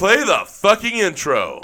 [0.00, 1.60] Play the fucking intro.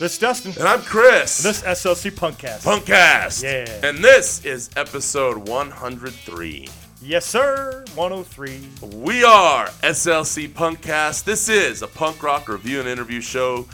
[0.00, 0.50] This is Dustin.
[0.58, 1.40] And I'm Chris.
[1.40, 2.64] This SLC Punkcast.
[2.64, 3.44] Punkcast.
[3.44, 3.88] Yeah.
[3.88, 6.68] And this is episode 103.
[7.06, 7.84] Yes, sir.
[7.96, 8.66] 103.
[8.96, 11.24] We are SLC Punkcast.
[11.24, 13.68] This is a punk rock review and interview show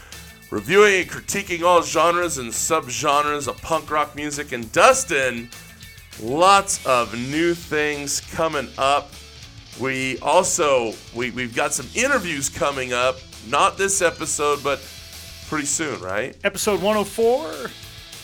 [0.51, 4.51] reviewing and critiquing all genres and subgenres of punk rock music.
[4.51, 5.49] And Dustin,
[6.21, 9.13] lots of new things coming up.
[9.79, 13.15] We also we, we've got some interviews coming up.
[13.49, 14.85] Not this episode, but
[15.49, 16.37] pretty soon, right?
[16.43, 17.71] Episode 104.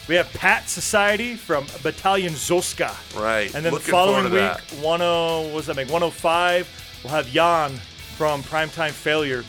[0.09, 2.95] We have Pat Society from Battalion Zoska.
[3.21, 3.53] Right.
[3.55, 4.69] And then Looking the following week, to that.
[4.69, 5.89] 10, what does that make?
[5.91, 7.73] 105, we'll have Jan
[8.17, 9.45] from Primetime Failure.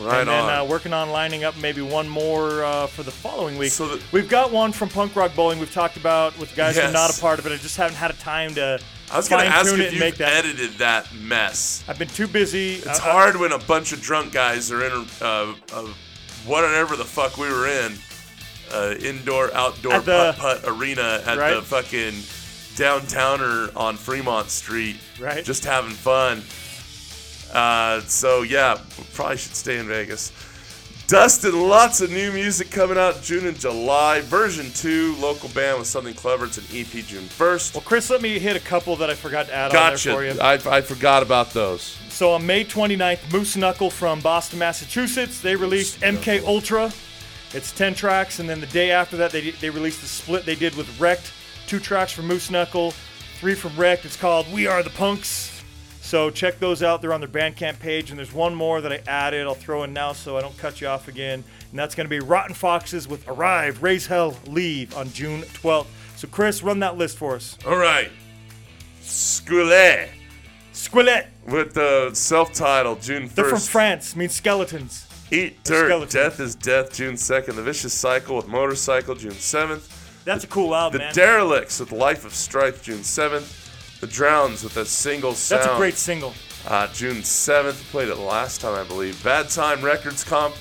[0.00, 0.50] Right and then on.
[0.50, 3.72] Uh, working on lining up maybe one more uh, for the following week.
[3.72, 6.82] So that- We've got one from Punk Rock Bowling we've talked about with guys who
[6.82, 7.52] are not a part of it.
[7.52, 8.78] I just haven't had a time to
[9.10, 10.32] I was going to ask if you make that.
[10.44, 11.82] edited that mess.
[11.88, 12.74] I've been too busy.
[12.76, 15.86] It's I- hard when a bunch of drunk guys are in a, uh, uh,
[16.46, 17.98] whatever the fuck we were in,
[18.72, 21.62] uh, indoor outdoor the- putt putt arena at the Right.
[21.64, 22.14] fucking
[22.76, 25.44] downtowner on Fremont Street, Right.
[25.44, 26.42] Just having fun.
[27.52, 30.32] Uh, so yeah, we probably should stay in Vegas.
[31.08, 34.20] Dustin, lots of new music coming out June and July.
[34.20, 36.44] Version two, local band with something clever.
[36.44, 37.72] It's an EP June first.
[37.74, 40.10] Well, Chris, let me hit a couple that I forgot to add Gotcha.
[40.12, 40.70] on there for you.
[40.70, 41.96] I, I forgot about those.
[42.10, 46.92] So on May 29th, Moose Knuckle from Boston, Massachusetts, they released MK Ultra.
[47.54, 50.54] It's 10 tracks, and then the day after that, they, they released the split they
[50.54, 51.32] did with Wrecked.
[51.66, 52.92] Two tracks from Moose Knuckle,
[53.38, 54.04] three from Wrecked.
[54.04, 55.62] It's called We Are the Punks.
[56.00, 57.02] So check those out.
[57.02, 59.46] They're on their Bandcamp page, and there's one more that I added.
[59.46, 61.44] I'll throw in now so I don't cut you off again.
[61.70, 65.86] And that's going to be Rotten Foxes with Arrive, Raise Hell, Leave on June 12th.
[66.16, 67.58] So Chris, run that list for us.
[67.66, 68.10] All right.
[69.02, 70.08] Skoulet
[70.72, 71.26] Squillet.
[71.46, 73.34] with the self-titled June 1st.
[73.34, 75.07] They're from France, means skeletons.
[75.30, 76.10] Eat Dirt.
[76.10, 77.54] Death is Death, June 2nd.
[77.56, 80.24] The Vicious Cycle with Motorcycle, June 7th.
[80.24, 81.14] That's a cool album, The man.
[81.14, 84.00] Derelicts with Life of Strife, June 7th.
[84.00, 85.62] The Drowns with a single sound.
[85.62, 86.34] That's a great single.
[86.66, 87.90] Uh, June 7th.
[87.90, 89.22] Played it last time, I believe.
[89.24, 90.54] Bad Time Records Comp.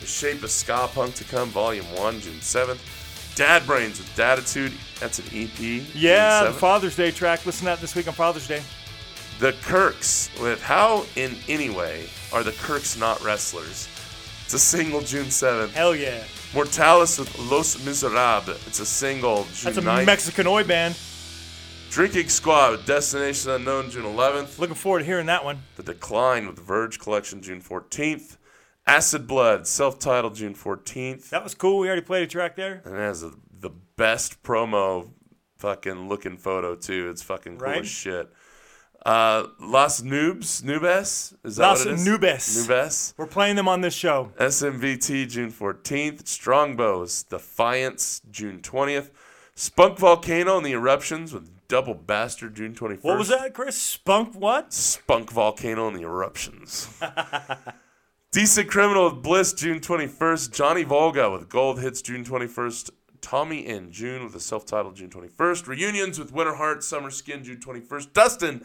[0.00, 3.34] The Shape of Ska Punk to Come, Volume 1, June 7th.
[3.36, 4.72] Dad Brains with Datitude.
[5.00, 5.84] That's an EP.
[5.94, 7.44] Yeah, the Father's Day track.
[7.46, 8.62] Listen to that this week on Father's Day.
[9.40, 13.88] The Kirks with How in Any Way Are the Kirks Not Wrestlers?
[14.44, 15.70] It's a single June 7th.
[15.72, 16.22] Hell yeah.
[16.54, 18.66] Mortalis with Los Miserables.
[18.66, 20.06] It's a single June That's a 9th.
[20.06, 20.96] Mexican oi band.
[21.90, 24.58] Drinking Squad with Destination Unknown June 11th.
[24.58, 25.62] Looking forward to hearing that one.
[25.76, 28.36] The Decline with Verge Collection June 14th.
[28.86, 31.30] Acid Blood, self titled June 14th.
[31.30, 31.78] That was cool.
[31.78, 32.82] We already played a track there.
[32.84, 35.08] And it has a, the best promo
[35.56, 37.08] fucking looking photo, too.
[37.08, 37.80] It's fucking cool Right.
[37.80, 38.30] as shit.
[39.04, 41.34] Uh, Las Noobs, Nubes?
[41.44, 42.06] Is that Las what it is?
[42.08, 42.66] Nubes.
[42.68, 43.14] Nubes.
[43.18, 44.32] We're playing them on this show.
[44.38, 46.26] SMVT June 14th.
[46.26, 49.10] Strongbows Defiance June 20th.
[49.54, 53.04] Spunk Volcano and the Eruptions with Double Bastard June 21st.
[53.04, 53.76] What was that, Chris?
[53.76, 54.72] Spunk what?
[54.72, 56.88] Spunk Volcano and the Eruptions.
[58.32, 60.52] Decent Criminal with Bliss June 21st.
[60.52, 62.90] Johnny Volga with Gold Hits June 21st.
[63.24, 65.66] Tommy in June with a self titled June 21st.
[65.66, 68.12] Reunions with Winter Heart Summer Skin June 21st.
[68.12, 68.62] Dustin,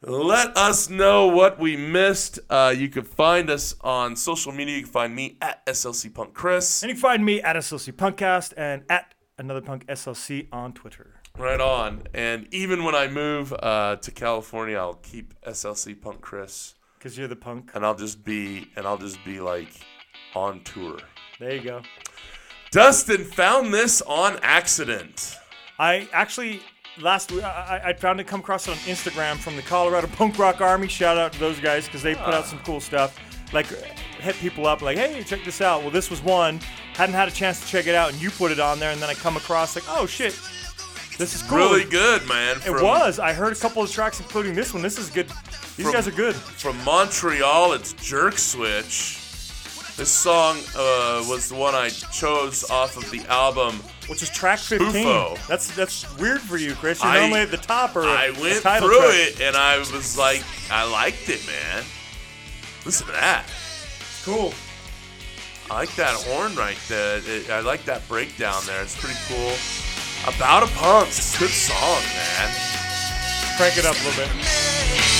[0.00, 2.38] let us know what we missed.
[2.48, 4.76] Uh, you can find us on social media.
[4.76, 6.84] You can find me at SLC Punk Chris.
[6.84, 11.14] And you can find me at SLC Punkcast and at Another Punk SLC on Twitter.
[11.36, 12.04] Right on.
[12.14, 16.74] And even when I move uh, to California, I'll keep SLC Punk Chris.
[16.96, 17.72] Because you're the punk.
[17.74, 19.72] and I'll just be and I'll just be like
[20.34, 20.98] on tour.
[21.40, 21.82] There you go.
[22.70, 25.36] Dustin found this on accident.
[25.78, 26.60] I actually
[27.00, 30.38] last week I, I- found it come across it on Instagram from the Colorado Punk
[30.38, 30.86] Rock Army.
[30.88, 33.18] Shout out to those guys because they put out some cool stuff.
[33.52, 33.66] Like
[34.20, 35.82] hit people up like, hey, check this out.
[35.82, 36.60] Well, this was one.
[36.94, 39.00] Hadn't had a chance to check it out, and you put it on there, and
[39.02, 40.38] then I come across like, oh shit,
[41.18, 41.58] this is cool.
[41.58, 42.58] Really good, man.
[42.66, 43.18] It was.
[43.18, 44.82] I heard a couple of tracks, including this one.
[44.82, 45.28] This is good.
[45.76, 46.36] These From- guys are good.
[46.36, 47.72] from Montreal.
[47.72, 49.16] It's Jerk Switch.
[49.96, 53.76] This song uh, was the one I chose off of the album.
[54.08, 54.92] Which is track 15.
[54.92, 55.36] Bufo.
[55.46, 57.02] That's that's weird for you, Chris.
[57.02, 59.14] You're I- normally at the top or I went title through track.
[59.14, 61.84] it and I was like, I liked it, man.
[62.86, 63.44] Listen to that.
[64.24, 64.52] Cool.
[65.70, 67.20] I like that horn right there.
[67.52, 68.82] I like that breakdown there.
[68.82, 69.52] It's pretty cool.
[70.34, 71.08] About a Punk.
[71.08, 72.50] It's a good song, man.
[73.56, 75.19] Crank it up a little bit.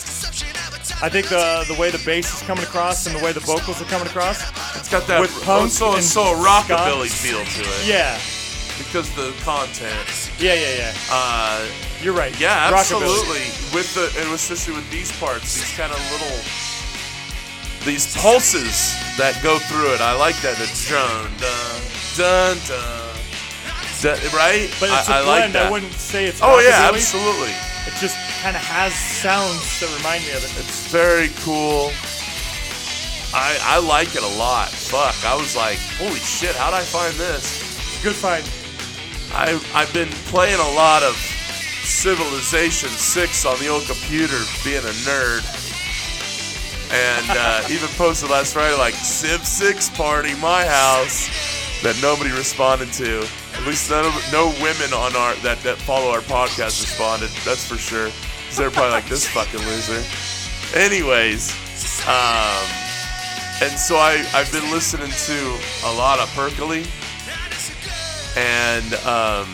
[1.03, 3.81] I think the the way the bass is coming across and the way the vocals
[3.81, 4.37] are coming across.
[4.77, 7.87] It's got that With punk also, and so rockabilly feel to it.
[7.87, 8.19] Yeah,
[8.77, 10.31] Because the content.
[10.37, 10.93] yeah, yeah, yeah.
[11.09, 11.65] Uh,
[12.01, 12.37] You're right.
[12.39, 12.77] yeah, Rockabilly.
[13.01, 13.45] absolutely.
[13.73, 16.37] With the and especially with these parts, these kind of little
[17.83, 20.01] these pulses that go through it.
[20.01, 20.53] I like that.
[20.61, 21.81] The dun dun
[22.13, 23.09] dun dun.
[24.05, 24.69] dun right?
[24.79, 25.53] But it's a I, I like blend.
[25.55, 25.65] that.
[25.65, 26.41] I wouldn't say it's.
[26.43, 27.49] oh yeah, absolutely.
[27.89, 30.49] It just kind of has sounds that remind me of it.
[30.57, 31.93] It's very cool.
[33.37, 34.69] I I like it a lot.
[34.69, 37.61] Fuck, I was like, holy shit, how'd I find this?
[38.01, 38.41] Good find.
[39.29, 41.13] I I've been playing a lot of
[41.85, 45.45] Civilization Six on the old computer, being a nerd,
[46.89, 51.29] and uh, even posted last Friday like Civ Six party my house
[51.85, 53.21] that nobody responded to.
[53.53, 57.29] At least none of no women on our that that follow our podcast responded.
[57.45, 58.09] That's for sure.
[58.51, 60.03] 'Cause they're probably like this fucking loser.
[60.77, 61.51] Anyways,
[62.05, 62.67] um,
[63.61, 66.85] and so I I've been listening to a lot of Perkley
[68.35, 69.47] and um,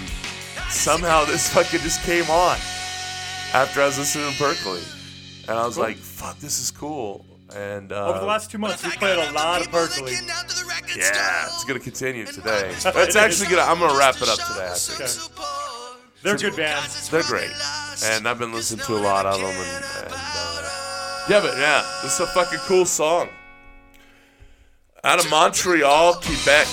[0.69, 2.57] somehow this fucking just came on
[3.53, 4.81] after I was listening to Perkele,
[5.47, 5.83] and I was Cool.
[5.83, 7.23] like, "Fuck, this is cool."
[7.55, 10.09] And uh, Over the last two months, we played a lot of Perkele.
[10.97, 12.71] yeah, it's gonna continue today.
[12.73, 13.61] It's actually gonna.
[13.61, 14.69] I'm gonna wrap it up today.
[14.71, 15.66] I think Okay.
[16.23, 17.09] They're good bands.
[17.09, 17.51] they're great,
[18.03, 19.45] and I've been listening to a lot of them.
[19.45, 23.29] And, and uh, yeah, but yeah, this is a fucking cool song.
[25.03, 26.67] Out of Montreal, Quebec.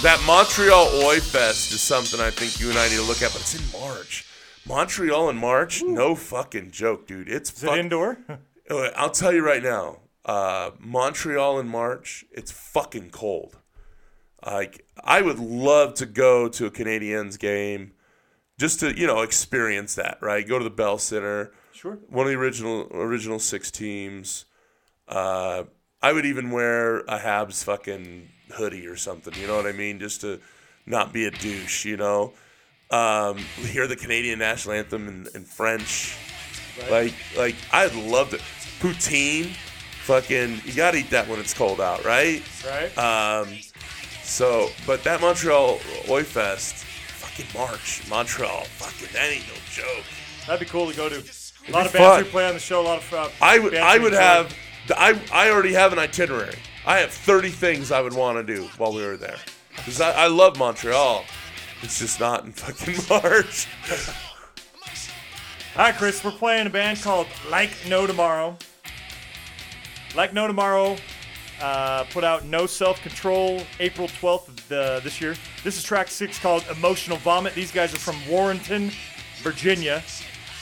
[0.00, 3.32] That Montreal Oi Fest is something I think you and I need to look at,
[3.32, 4.24] but it's in March.
[4.64, 7.28] Montreal in March, no fucking joke, dude.
[7.28, 8.18] It's Is it indoor?
[8.70, 13.56] Uh, I'll tell you right now, uh, Montreal in March, it's fucking cold.
[14.44, 17.92] Like I would love to go to a Canadiens game,
[18.58, 20.18] just to you know experience that.
[20.20, 21.98] Right, go to the Bell Center, sure.
[22.08, 24.44] one of the original original six teams.
[25.08, 25.64] Uh,
[26.02, 29.34] I would even wear a Habs fucking hoodie or something.
[29.34, 30.40] You know what I mean, just to
[30.86, 31.84] not be a douche.
[31.84, 32.34] You know,
[32.90, 36.16] um, hear the Canadian national anthem in, in French.
[36.88, 38.40] Like, like I'd love to.
[38.80, 39.46] Poutine,
[40.04, 42.40] fucking, you gotta eat that when it's cold out, right?
[42.64, 42.96] Right?
[42.96, 43.48] Um,
[44.28, 45.80] so, but that Montreal
[46.10, 50.04] Oi Fest, fucking March, Montreal, fucking, that ain't no joke.
[50.46, 51.16] That'd be cool to go to.
[51.16, 52.24] A lot of bands fun.
[52.24, 52.80] we play on the show.
[52.80, 53.12] A lot of.
[53.12, 54.54] Uh, I would, I would have,
[54.94, 56.56] I, I already have an itinerary.
[56.86, 59.36] I have 30 things I would want to do while we were there.
[59.76, 61.24] Because I, I love Montreal.
[61.82, 63.66] It's just not in fucking March.
[65.76, 68.56] All right, Chris, we're playing a band called Like No Tomorrow.
[70.14, 70.96] Like No Tomorrow
[71.60, 75.34] uh, put out No Self Control April 12th of the, this year.
[75.64, 77.54] This is track six called Emotional Vomit.
[77.54, 78.90] These guys are from Warrenton,
[79.42, 80.02] Virginia.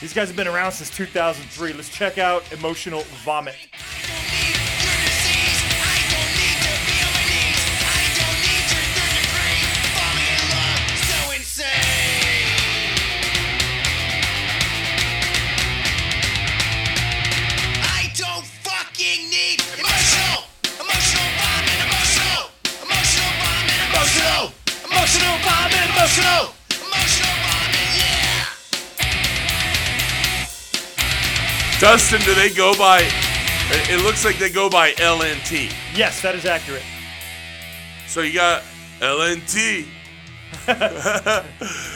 [0.01, 1.73] These guys have been around since 2003.
[1.73, 3.55] Let's check out Emotional Vomit.
[26.07, 28.45] Emotional, emotional vomit, yeah.
[31.79, 35.73] Dustin, do they go by, it, it looks like they go by LNT.
[35.93, 36.83] Yes, that is accurate.
[38.07, 38.63] So you got
[38.99, 39.87] LNT.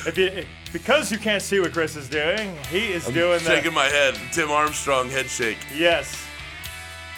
[0.04, 3.56] If you, because you can't see what Chris is doing, he is doing Shaking that.
[3.56, 4.16] Shaking my head.
[4.34, 5.58] Tim Armstrong head shake.
[5.76, 6.26] Yes.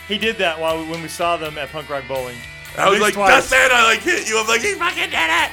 [0.08, 2.36] He did that while when we saw them at Punk Rock Bowling.
[2.78, 3.50] I was like, least twice.
[3.50, 4.38] Dustin, I like hit you.
[4.40, 5.52] I'm like, he fucking did it.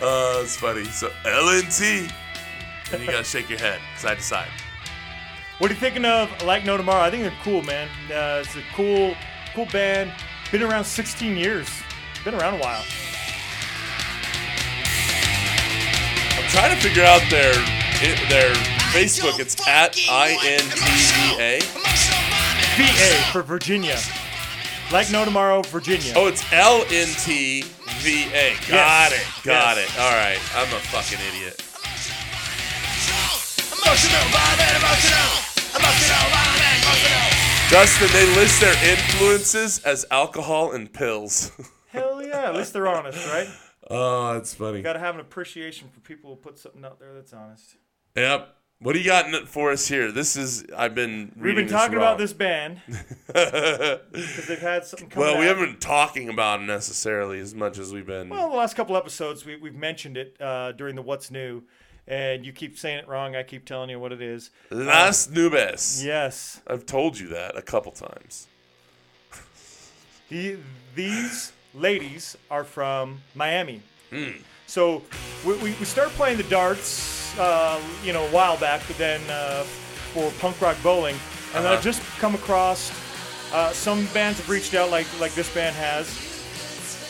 [0.00, 0.84] Uh, it's funny.
[0.84, 2.10] So LNT.
[2.92, 4.48] And you gotta shake your head side to side.
[5.58, 7.02] What are you thinking of Like No Tomorrow?
[7.02, 7.88] I think they're cool, man.
[8.10, 9.14] Uh, it's a cool,
[9.54, 10.12] cool band.
[10.52, 11.68] Been around 16 years.
[12.24, 12.84] Been around a while.
[16.38, 17.52] I'm trying to figure out their
[18.28, 18.54] their
[18.94, 19.40] Facebook.
[19.40, 21.60] It's at INTVA.
[21.76, 23.98] Emotional vomit, VA for Virginia.
[24.92, 26.14] Like No Tomorrow, Virginia.
[26.16, 26.42] Oh, it's
[28.02, 28.68] LNTVA.
[28.68, 29.12] Got Yes.
[29.12, 29.44] it.
[29.44, 29.90] Got Yes.
[29.90, 30.00] it.
[30.00, 30.38] All right.
[30.56, 31.62] I'm a fucking idiot.
[33.72, 35.28] emotional vomit, emotional,
[35.74, 37.70] emotional vomit, emotional.
[37.70, 41.50] Dustin, they list their influences as alcohol and pills.
[41.88, 42.48] Hell yeah.
[42.48, 43.48] At least they're honest, right?
[43.90, 44.82] oh, that's funny.
[44.82, 47.76] Gotta have an appreciation for people who put something out there that's honest.
[48.16, 48.54] Yep.
[48.80, 50.12] What do you got for us here?
[50.12, 52.80] This is I've been We've been talking this about this band
[53.26, 55.56] because they've had something coming well, we out.
[55.56, 58.28] haven't been talking about it necessarily as much as we've been.
[58.28, 61.64] Well, the last couple episodes, we, we've mentioned it uh, during the What's New,
[62.06, 63.34] and you keep saying it wrong.
[63.34, 64.50] I keep telling you what it is.
[64.70, 66.04] Las Nubes.
[66.04, 66.60] Yes.
[66.68, 68.46] I've told you that a couple times.
[70.28, 70.56] The,
[70.94, 73.82] these ladies are from Miami.
[74.10, 74.30] Hmm.
[74.66, 75.02] So
[75.44, 79.20] we, we, we started playing the darts, uh, you know, a while back, but then
[79.30, 79.62] uh,
[80.12, 81.16] for punk rock bowling,
[81.54, 81.82] and then I've Uh-huh.
[81.82, 82.90] just come across
[83.52, 86.06] uh, some bands have reached out, like like this band has.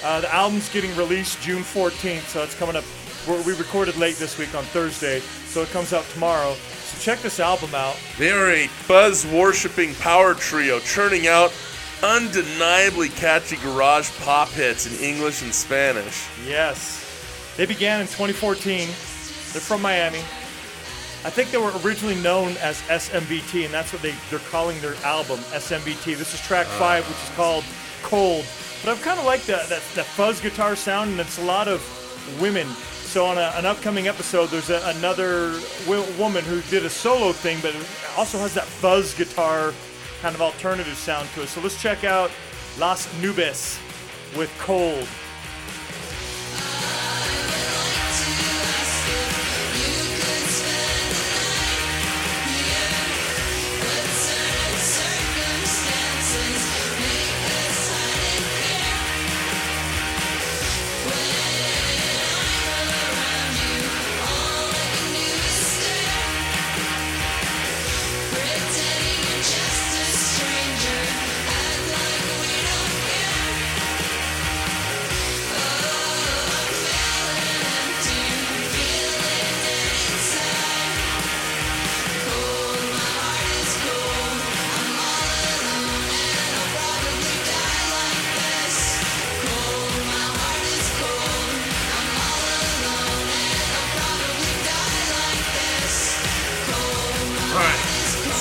[0.05, 2.85] Uh, the album's getting released June 14th, so it's coming up.
[3.27, 6.55] We're, we recorded late this week on Thursday, so it comes out tomorrow.
[6.55, 7.97] So check this album out.
[8.17, 11.53] They are a buzz worshipping power trio churning out
[12.05, 16.27] undeniably catchy garage pop hits in English and Spanish.
[16.47, 17.05] Yes.
[17.57, 18.89] They began in 2014.
[19.53, 20.19] They're from Miami.
[21.25, 24.95] I think they were originally known as SMBT, and that's what they, they're calling their
[25.05, 26.17] album, SMBT.
[26.17, 26.79] This is track ah.
[26.79, 27.65] five, which is called
[28.03, 28.45] Cold.
[28.83, 31.67] But I've kind of liked that, that, that fuzz guitar sound, and it's a lot
[31.67, 31.83] of
[32.41, 32.69] women.
[33.09, 37.33] So on a, an upcoming episode, there's a, another w- woman who did a solo
[37.33, 37.75] thing, but
[38.17, 39.73] also has that fuzz guitar
[40.23, 41.49] kind of alternative sound to it.
[41.49, 42.31] So let's check out
[42.79, 43.81] Las Nubes
[44.37, 45.09] with Cold.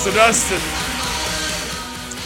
[0.08, 0.58] So, Dustin,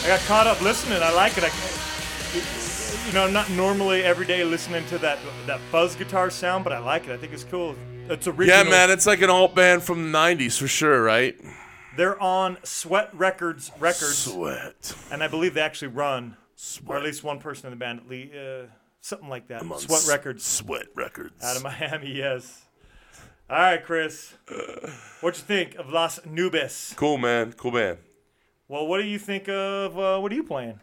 [0.05, 1.03] I got caught up listening.
[1.03, 1.43] I like it.
[1.43, 6.63] I, you know, I'm not normally every day listening to that that fuzz guitar sound,
[6.63, 7.11] but I like it.
[7.11, 7.75] I think it's cool.
[8.07, 8.47] It's original.
[8.47, 11.35] yeah, man, it's like an alt band from the 90s for sure, right?
[11.97, 14.95] They're on Sweat Records Records, Sweat.
[15.11, 16.37] and I believe they actually run,
[16.87, 18.63] or at least one person in the band, at least, uh,
[19.01, 19.61] something like that.
[19.61, 21.43] I'm on Sweat S- Records Sweat Records.
[21.43, 22.13] out of Miami.
[22.13, 22.61] Yes.
[23.53, 24.33] All right, Chris.
[25.21, 26.95] What you think of Las Nubes?
[26.95, 27.53] Cool, man.
[27.53, 27.97] Cool band.
[28.67, 29.95] Well, what do you think of?
[29.97, 30.79] Uh, what are you playing?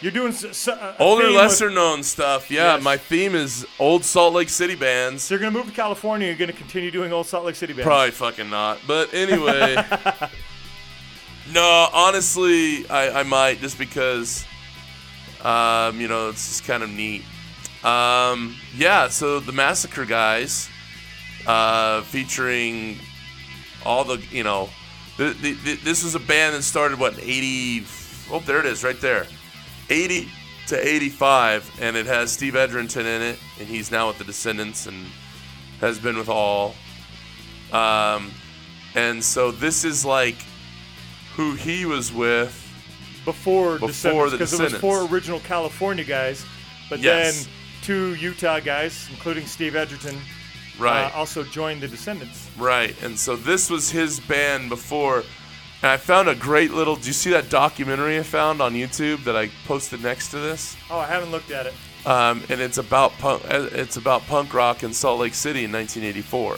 [0.00, 2.52] You're doing s- s- a Older, theme lesser known stuff.
[2.52, 2.84] Yeah, Yes.
[2.84, 5.24] my theme is old Salt Lake City bands.
[5.24, 6.28] So you're gonna move to California.
[6.28, 7.86] You're gonna continue doing old Salt Lake City bands.
[7.86, 8.78] Probably fucking not.
[8.86, 9.74] But anyway.
[11.52, 14.44] no, honestly, I, I might just because,
[15.42, 17.22] um, you know, it's just kind of neat.
[17.82, 20.68] Um, yeah, so the Massacre guys,
[21.46, 22.98] uh, featuring
[23.84, 24.68] all the, you know,
[25.16, 27.84] the, the, the, this was a band that started, what, 80.
[28.30, 29.26] Oh, there it is, right there.
[29.88, 30.28] 80
[30.68, 34.86] to 85, and it has Steve Egerton in it, and he's now with the Descendents
[34.86, 35.06] and
[35.80, 36.74] has been with all.
[37.72, 38.32] Um,
[38.94, 40.36] and so this is like
[41.34, 42.50] who he was with.
[43.24, 46.44] before, Before the because it was four original California guys,
[46.90, 47.44] but Yes.
[47.44, 50.18] then two Utah guys, including Steve Egerton,
[50.78, 52.50] Right, uh, also joined the Descendents.
[52.58, 52.94] right.
[53.02, 55.22] And so this was his band before.
[55.82, 56.96] And I found a great little.
[56.96, 60.76] Do you see that documentary I found on YouTube that I posted next to this?
[60.90, 61.74] Oh, I haven't looked at it.
[62.06, 63.42] Um, and it's about punk.
[63.50, 66.56] uh, It's about punk rock in Salt Lake City in 1984.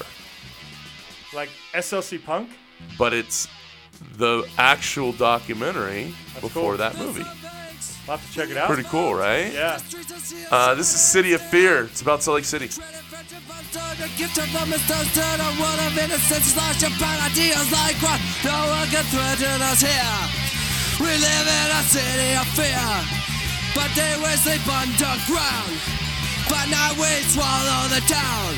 [1.34, 2.50] Like SLC Punk.
[2.96, 3.48] But it's
[4.16, 6.76] the actual documentary before cool.
[6.76, 7.22] that movie.
[7.22, 8.68] I'll have to check it out.
[8.68, 9.52] Pretty cool, right?
[9.52, 9.78] Yeah.
[10.50, 11.84] Uh, this is City of Fear.
[11.84, 12.70] It's about Salt Lake City.
[13.28, 18.16] Gift of them is toasted a world of innocence Lost your bad ideas like what
[18.40, 20.16] No one can threaten us here
[20.96, 22.88] We live in a city of fear
[23.76, 25.76] But they will sleep underground
[26.48, 28.52] But now we swallow the town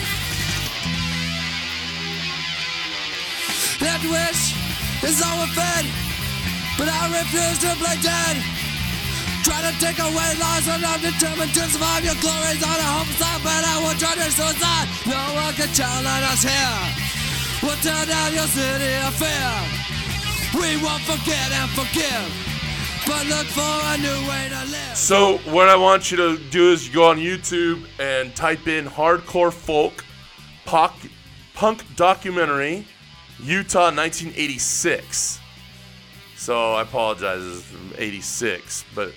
[3.82, 4.54] That wish
[5.02, 5.90] is overfed
[6.78, 8.59] But I refuse to play dead
[9.42, 13.40] Try to take away lives and I'm determined to survive your glories on a homicide
[13.42, 16.78] But I will try to suicide No one can challenge us here
[17.62, 19.52] We'll tear down your city of fear
[20.54, 22.28] We won't forget and forgive
[23.06, 26.72] But look for a new way to live So what I want you to do
[26.72, 30.04] is go on YouTube and type in hardcore folk
[30.64, 30.92] punk,
[31.54, 32.86] punk documentary
[33.42, 35.40] Utah, 1986.
[36.36, 38.84] So I apologize, it's from 86.
[38.94, 39.12] But,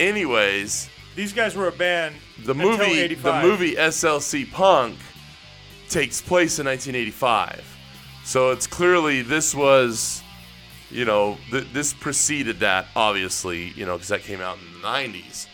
[0.00, 2.16] anyways, These guys were a band.
[2.44, 4.96] the movie, the movie SLC Punk
[5.88, 7.66] takes place in 1985.
[8.24, 10.22] So it's clearly this was,
[10.90, 14.86] you know, th- this preceded that, obviously, you know, because that came out in the
[14.86, 15.46] 90s.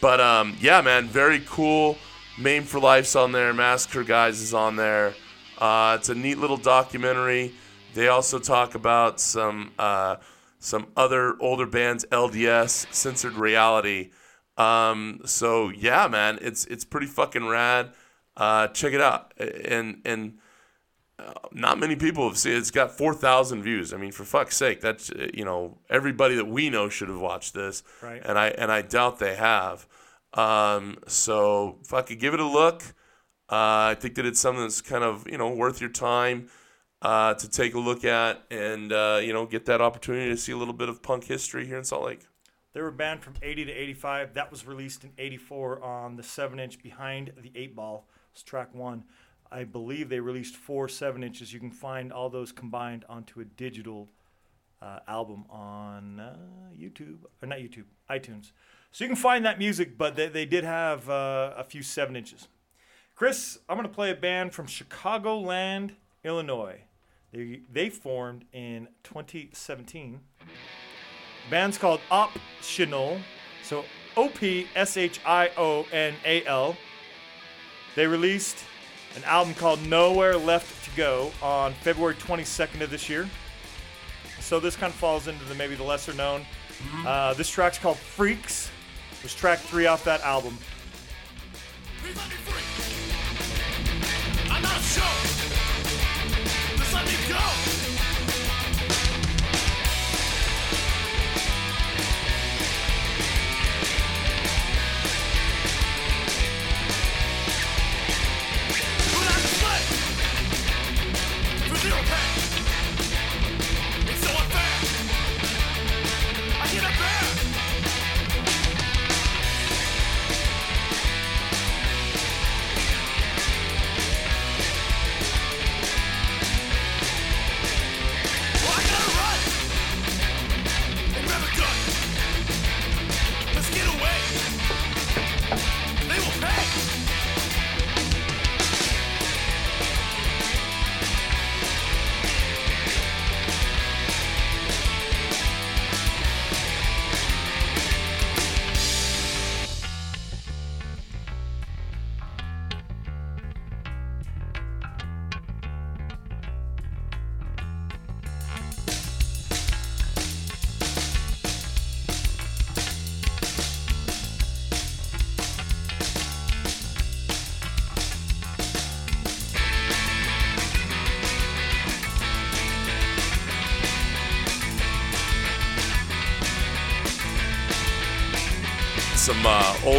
[0.00, 1.96] But um, yeah, man, very cool.
[2.38, 3.52] Maim for Life's on there.
[3.52, 5.14] Massacre Guys is on there.
[5.58, 7.52] Uh, it's a neat little documentary.
[7.94, 10.16] They also talk about some uh,
[10.58, 14.10] some other older bands, LDS, Censored Reality.
[14.56, 17.92] Um, so yeah, man, it's it's pretty fucking rad.
[18.36, 19.32] Uh, check it out.
[19.38, 20.38] And and
[21.18, 22.58] uh, not many people have seen it.
[22.58, 23.92] It's got 4,000 views.
[23.92, 27.18] I mean, for fuck's sake, that's, uh, you know, everybody that we know should have
[27.18, 27.82] watched this.
[28.00, 28.22] Right.
[28.24, 29.86] And I, and I doubt they have.
[30.34, 32.82] Um, so fucking give it a look.
[33.50, 36.48] Uh, I think that it's something that's kind of, you know, worth your time
[37.02, 40.52] uh, to take a look at and, uh, you know, get that opportunity to see
[40.52, 42.26] a little bit of punk history here in Salt Lake.
[42.72, 44.34] They were banned from 80 to 85.
[44.34, 48.06] That was released in 84 on the 7 inch Behind the Eight Ball.
[48.32, 49.04] It's track one.
[49.50, 51.52] I believe they released four 7 inches.
[51.52, 54.08] You can find all those combined onto a digital
[54.82, 56.36] uh, album on uh,
[56.78, 58.52] YouTube, or not YouTube, iTunes.
[58.92, 62.14] So you can find that music, but they, they did have uh, a few 7
[62.14, 62.48] inches.
[63.14, 66.82] Chris, I'm going to play a band from Chicagoland, Illinois.
[67.32, 70.20] They, they formed in 2017.
[71.50, 73.20] Band's called Opshional.
[73.62, 73.84] So
[74.16, 76.76] O P S H I O N A L.
[77.94, 78.64] They released
[79.16, 83.28] an album called Nowhere Left to Go on February 22nd of this year.
[84.40, 86.46] So this kind of falls into the maybe the lesser known.
[87.04, 88.70] Uh, this track's called Freaks.
[89.18, 90.56] It was track three off that album.
[92.00, 92.62] Please let me free.
[94.50, 95.02] I'm not sure.
[95.02, 95.67] Just
[96.98, 97.87] let me go.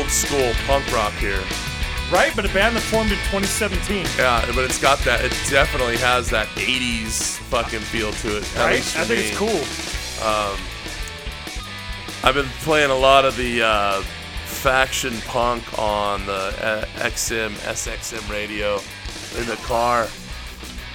[0.10, 1.44] Old school punk rock here.
[2.12, 2.32] Right?
[2.36, 4.06] But a band that formed in 2017.
[4.18, 5.24] Yeah, but it's got that.
[5.24, 8.56] It definitely has that '80s fucking feel to it.
[8.56, 8.80] Right?
[8.80, 9.28] I think me.
[9.28, 10.28] it's cool.
[10.28, 10.58] Um,
[12.24, 14.02] I've been playing a lot of the uh,
[14.46, 18.80] faction punk on the uh, XM SXM radio
[19.40, 20.08] in the car,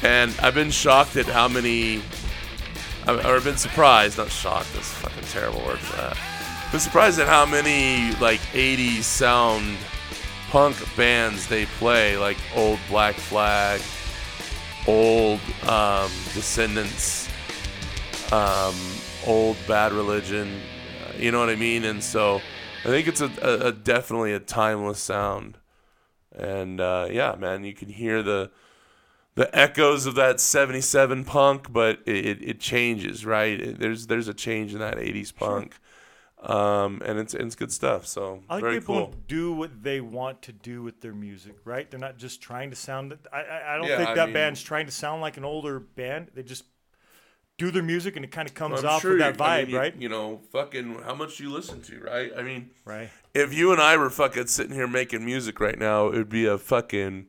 [0.03, 2.03] and I've been shocked at how many.
[3.07, 4.73] Or I've been surprised, not shocked.
[4.73, 6.34] That's a fucking terrible word for that.
[6.75, 9.77] Been surprised at how many like '80s sound
[10.51, 13.81] punk bands they play, like old Black Flag,
[14.89, 17.29] old um, Descendents,
[18.33, 18.75] um,
[19.25, 20.61] old Bad Religion.
[21.07, 21.85] uh, You know what I mean?
[21.85, 22.41] And so
[22.85, 25.59] I think it's a, a, a definitely a timeless sound.
[26.35, 28.51] And uh, yeah, man, you can hear the
[29.37, 33.79] the echoes of that '77 punk, but it, it, changes, right?
[33.79, 35.77] There's there's a change in that '80s punk,
[36.49, 38.07] um, and it's it's good stuff.
[38.07, 39.15] So I like very people cool.
[39.29, 41.91] do what they want to do with their music, right?
[41.91, 43.17] They're not just trying to sound.
[43.33, 45.45] I I, I don't Yeah, think I that mean- band's trying to sound like an
[45.45, 46.29] older band.
[46.35, 46.65] They just
[47.57, 49.63] do their music and it kind of comes I'm off sure with that you- I
[49.63, 49.95] vibe, mean, right?
[49.97, 52.33] You know, fucking how much you listen to, right?
[52.37, 53.11] I mean, right.
[53.33, 56.47] if you and I were fucking sitting here making music right now, it would be
[56.47, 57.27] a fucking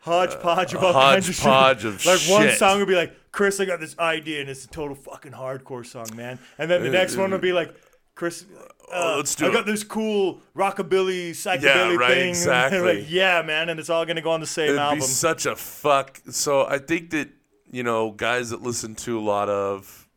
[0.00, 1.44] Hodgepodge of a all kinds of shit.
[1.44, 4.64] hodgepodge of like one song would be like, Chris, I got this idea and it's
[4.64, 6.38] a total fucking hardcore song, man.
[6.58, 7.74] And then the next one would be like,
[8.14, 8.46] Chris,
[8.94, 9.52] uh, let's do I it.
[9.52, 12.28] got this cool rockabilly, psychobilly right, thing.
[12.30, 13.00] exactly.
[13.00, 15.00] like, yeah, man, and it's all gonna go on the same It'd album.
[15.00, 16.20] be such a fuck.
[16.30, 17.30] So I think that
[17.74, 20.08] you know, guys that listen to a lot of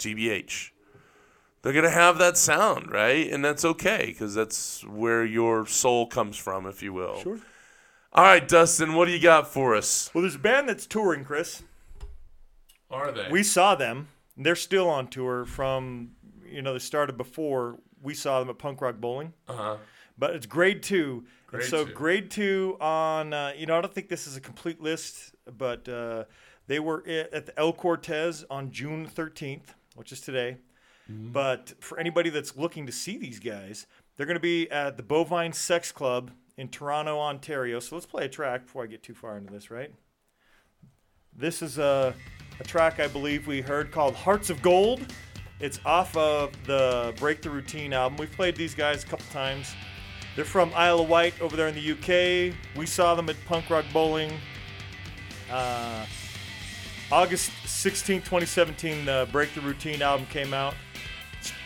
[0.00, 0.70] GBH.
[1.62, 3.30] They're going to have that sound, right?
[3.30, 7.20] And that's okay because that's where your soul comes from, if you will.
[7.20, 7.38] Sure.
[8.12, 10.10] All right, Dustin, what do you got for us?
[10.12, 11.62] Well, there's a band that's touring, Chris.
[12.90, 13.28] Are they?
[13.30, 14.08] We saw them.
[14.36, 16.12] They're still on tour from,
[16.50, 19.32] you know, they started before we saw them at Punk Rock Bowling.
[19.48, 19.76] uh-huh.
[20.18, 21.24] But it's grade two.
[21.46, 21.92] Grade and so two.
[21.94, 25.88] grade two on, uh, you know, I don't think this is a complete list, but
[25.88, 26.24] uh,
[26.66, 30.58] they were at the El Cortez on June 13th, which is today.
[31.10, 31.32] Mm-hmm.
[31.32, 33.86] But for anybody that's looking to see these guys,
[34.16, 37.80] they're going to be at the Bovine Sex Club in Toronto, Ontario.
[37.80, 39.92] So let's play a track before I get too far into this, right?
[41.34, 42.14] This is a,
[42.58, 45.00] a track I believe we heard called Hearts of Gold.
[45.60, 48.16] It's off of the Break the Routine album.
[48.18, 49.74] We've played these guys a couple times.
[50.36, 52.54] They're from Isle of Wight over there in the UK.
[52.76, 54.32] We saw them at Punk Rock Bowling.
[55.50, 56.06] Uh,
[57.12, 60.74] August 16, 2017, the Break the Routine album came out.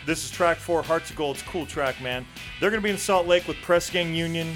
[0.05, 1.37] This is track four, Hearts of Gold.
[1.37, 2.25] It's a cool track, man.
[2.59, 4.55] They're going to be in Salt Lake with Press Gang Union,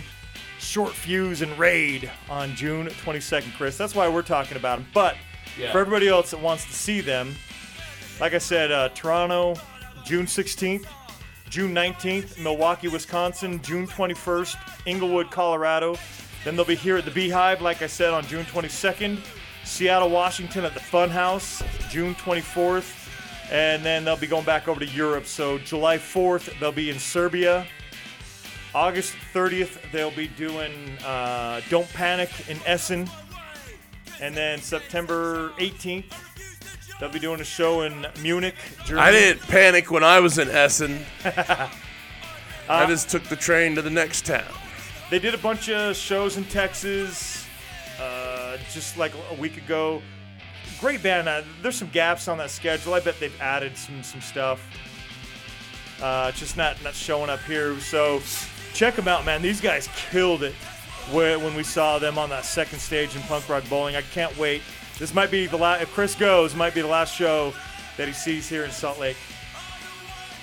[0.60, 3.78] Short Fuse, and Raid on June 22nd, Chris.
[3.78, 4.88] That's why we're talking about them.
[4.94, 5.16] But
[5.58, 5.72] Yeah.
[5.72, 7.36] for everybody else that wants to see them,
[8.20, 9.56] like I said, uh, Toronto,
[10.06, 10.86] June 16th,
[11.50, 14.56] June 19th, Milwaukee, Wisconsin, June 21st,
[14.86, 15.96] Englewood, Colorado.
[16.44, 19.20] Then they'll be here at the Beehive, like I said, on June 22nd.
[19.64, 22.96] Seattle, Washington at the Funhouse, June 24th.
[23.52, 25.26] And then they'll be going back over to Europe.
[25.26, 27.66] So July 4th, they'll be in Serbia.
[28.76, 30.72] August 30th, they'll be doing
[31.04, 33.10] uh, Don't Panic in Essen.
[34.22, 36.14] And then September 18th,
[37.00, 39.08] they'll be doing a show in Munich, Germany.
[39.08, 41.00] I didn't panic when I was in Essen.
[42.70, 44.46] I just took the train to the next town.
[45.10, 47.48] They did a bunch of shows in Texas
[48.00, 50.02] uh, just like a week ago.
[50.80, 51.28] Great band.
[51.28, 52.94] Uh, there's some gaps on that schedule.
[52.94, 54.62] I bet they've added some some stuff.
[56.02, 57.78] Uh, just not not showing up here.
[57.80, 58.22] So
[58.74, 59.42] check them out, man.
[59.42, 60.54] These guys killed it
[61.12, 63.96] when we saw them on that second stage in Punk Rock Bowling.
[63.96, 64.62] I can't wait.
[65.00, 65.82] This might be the last.
[65.82, 67.54] If Chris goes, might be the last show
[67.96, 69.16] that he sees here in Salt Lake.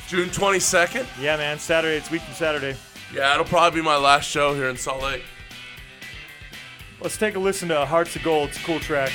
[0.09, 1.07] June 22nd?
[1.21, 1.59] Yeah, man.
[1.59, 1.97] Saturday.
[1.97, 2.75] It's week from Saturday.
[3.12, 5.23] Yeah, it'll probably be my last show here in Salt Lake.
[7.03, 8.49] Let's take a listen to Hearts of Gold.
[8.49, 9.12] It's a cool track.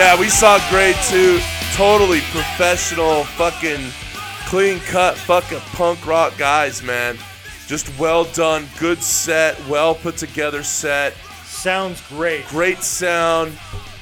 [0.00, 1.38] Yeah, we saw grade two.
[1.74, 3.80] Totally professional, fucking
[4.46, 7.18] clean cut, fucking punk rock guys, man.
[7.66, 11.12] Just well done, good set, well put together set,
[11.44, 12.46] Sounds great.
[12.46, 13.52] great sound,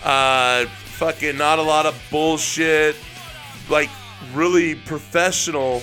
[0.04, 2.94] uh, fucking not a lot of bullshit,
[3.68, 3.90] like
[4.34, 5.82] really professional,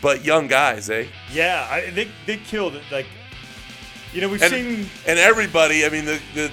[0.00, 1.06] but young guys, eh?
[1.32, 2.84] Yeah, I, they they killed it.
[2.92, 3.06] Like,
[4.12, 4.86] you know, we've And, seen.
[5.08, 6.52] and everybody, I mean, the, the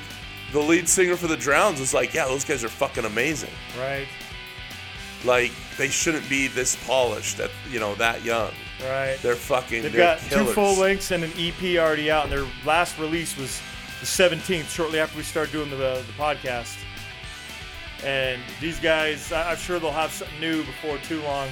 [0.52, 3.50] the lead singer for the Drowns was like, yeah, those guys are fucking amazing.
[3.80, 4.08] Right,
[5.26, 8.52] Like they shouldn't be this polished at you know that young.
[8.84, 9.18] right.
[9.22, 9.84] They're fucking.
[9.84, 10.48] They've they're got killers.
[10.48, 13.62] two full lengths and an EP already out, and their last release was
[14.00, 16.78] the 17th, shortly after we started doing the the podcast.
[18.04, 21.50] And these guys, I- I'm sure they'll have something new before too long.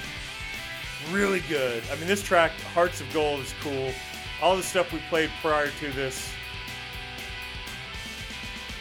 [1.12, 1.84] Really good.
[1.92, 3.92] I mean, this track, Hearts of Gold, is cool.
[4.42, 6.30] All the stuff we played prior to this,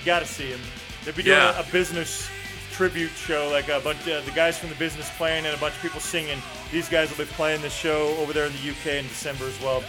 [0.04, 0.60] you got to see them.
[1.04, 1.56] They'll be doing Yeah.
[1.58, 2.28] a, a business
[2.72, 5.74] tribute show, like a bunch of the guys from the business playing and a bunch
[5.76, 6.38] of people singing.
[6.72, 9.58] These guys will be playing the show over there in the UK in December as
[9.62, 9.82] well.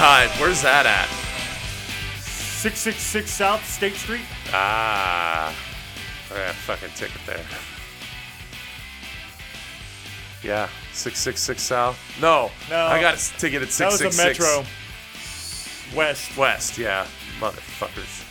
[0.00, 0.30] Beehive.
[0.40, 1.08] Where's that at?
[2.22, 4.22] 666 South State Street.
[4.50, 5.54] Ah,
[6.30, 7.44] I got a fucking ticket there.
[10.42, 11.98] Yeah, six six six south.
[12.18, 12.86] No, No.
[12.86, 14.64] I got a ticket at That was a six Metro
[15.94, 16.34] West.
[16.38, 16.78] west.
[16.78, 17.06] Yeah,
[17.38, 18.24] motherfuckers.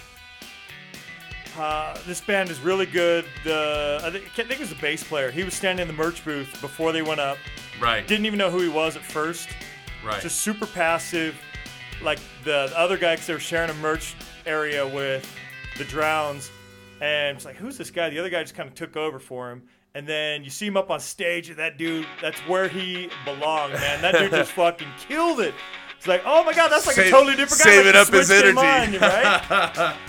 [1.55, 3.25] Uh, this band is really good.
[3.43, 5.29] The I think, I think it was the bass player.
[5.29, 7.37] He was standing in the merch booth before they went up.
[7.79, 8.07] Right.
[8.07, 9.49] Didn't even know who he was at first.
[10.03, 10.19] right.
[10.19, 11.35] Just super passive.
[12.01, 15.29] Like the, the other guy, because they were sharing a merch area with
[15.77, 16.51] the Drowns.
[17.01, 18.09] And it's like, who's this guy?
[18.09, 19.63] The other guy just kind of took over for him.
[19.95, 23.73] And then you see him up on stage, and that dude, that's where he belonged,
[23.73, 24.01] man.
[24.01, 25.53] That dude just fucking killed it.
[25.97, 27.69] It's like, oh my god, that's like a totally different guy.
[27.69, 28.57] saving like up his energy.
[28.57, 29.95] on, right?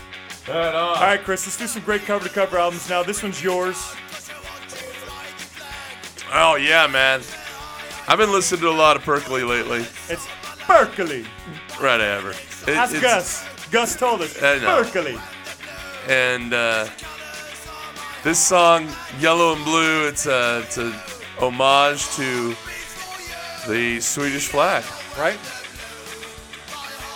[0.48, 0.74] Right.
[0.74, 3.02] All right, Chris, let's do some great cover to cover albums now.
[3.04, 3.76] This one's yours.
[6.32, 7.20] Oh yeah, man.
[8.08, 9.80] I've been listening to a lot of Perkley lately.
[10.08, 10.26] It's
[10.60, 11.24] Perkele.
[11.80, 12.30] Right, ever.
[12.30, 13.70] It, Ask it's- Gus.
[13.70, 14.42] Gus told us.
[14.42, 14.82] I know.
[14.82, 15.20] Perkele.
[16.08, 16.88] And uh,
[18.24, 18.88] this song,
[19.18, 20.90] Yellow and Blue, it's a, it's a
[21.38, 22.54] homage to
[23.68, 24.84] the Swedish flag.
[25.18, 25.38] Right?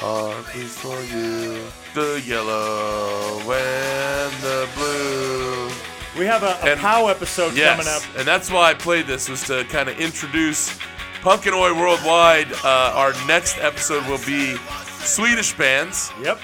[0.00, 1.62] Heart is for you,
[1.94, 5.70] the yellow and the blue.
[6.18, 8.02] We have a, a And- POW episode Yes, coming up.
[8.18, 10.78] and that's why I played this was to kind of introduce
[11.26, 12.52] And Oi worldwide.
[12.64, 14.56] Uh, our next episode will be
[15.00, 16.38] Swedish bands, Yep.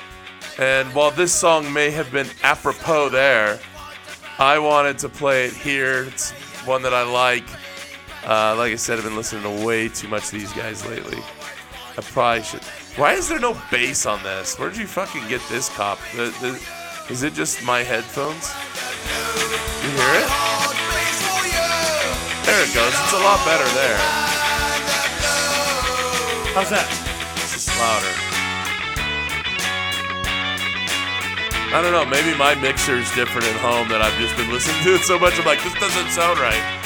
[0.59, 3.59] and while this song may have been apropos there,
[4.39, 6.05] I wanted to play it here.
[6.05, 6.31] It's
[6.65, 7.45] one that I like.
[8.27, 11.19] Uh, like I said, I've been listening to way too much of these guys lately.
[11.99, 12.65] I probably should.
[12.97, 14.59] Why is there no bass on this?
[14.59, 15.99] Where'd you fucking get this cop?
[16.17, 18.51] The, the, is it just my headphones?
[19.85, 20.29] You hear it?
[22.47, 22.95] There it goes.
[23.05, 24.30] It's a lot better there.
[26.53, 26.83] How's that?
[27.37, 28.11] It's just louder.
[31.73, 32.05] I don't know.
[32.05, 35.19] Maybe my mixer is different at home that I've just been listening to it so
[35.19, 35.39] much.
[35.39, 36.80] I'm like, this doesn't sound right.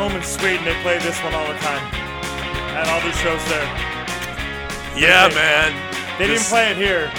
[0.00, 1.84] Home in Sweden, they play this one all the time.
[2.72, 3.68] At all these shows there.
[4.96, 5.76] Yeah, They- man.
[6.18, 7.10] They didn't play it here.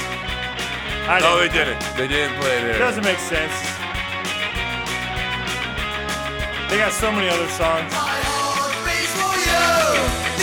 [1.07, 1.77] I No, they didn't.
[1.79, 1.97] didn't.
[1.97, 2.79] They didn't play it It here.
[2.79, 3.53] doesn't make sense.
[6.69, 7.93] They got so many other songs.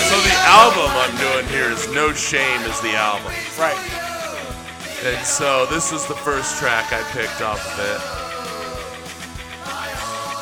[0.09, 3.33] So the album I'm doing here is No Shame is the album.
[3.59, 3.77] Right.
[5.05, 8.28] And so this was the first track I picked off of it.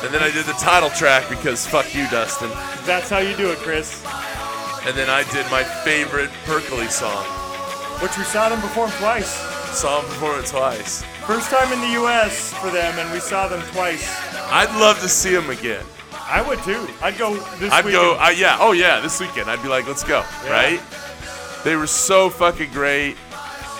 [0.03, 2.49] And then I did the title track because fuck you, Dustin.
[2.85, 4.03] That's how you do it, Chris.
[4.85, 7.23] And then I did my favorite Perkley song.
[8.01, 9.31] Which we saw them perform twice.
[9.75, 11.03] Saw them perform it twice.
[11.25, 12.53] First time in the U.S.
[12.53, 14.07] for them, and we saw them twice.
[14.51, 15.83] I'd love to see them again.
[16.13, 16.87] I would too.
[17.01, 17.93] I'd go this I'd week.
[17.93, 19.49] go, I, yeah, oh yeah, this weekend.
[19.49, 20.51] I'd be like, let's go, Yeah.
[20.51, 20.81] right?
[21.63, 23.17] They were so fucking great.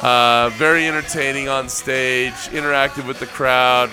[0.02, 3.90] Uh, very entertaining on stage, interactive with the crowd.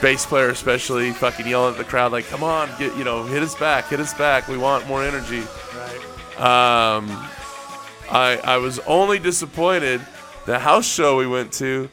[0.00, 3.42] Bass player especially, fucking yelling at the crowd like, "Come on, get you know, hit
[3.42, 4.46] us back, hit us back.
[4.48, 5.42] We want more energy."
[5.76, 6.96] Right.
[6.96, 7.08] Um,
[8.10, 10.00] I I was only disappointed.
[10.46, 11.90] The house show we went to,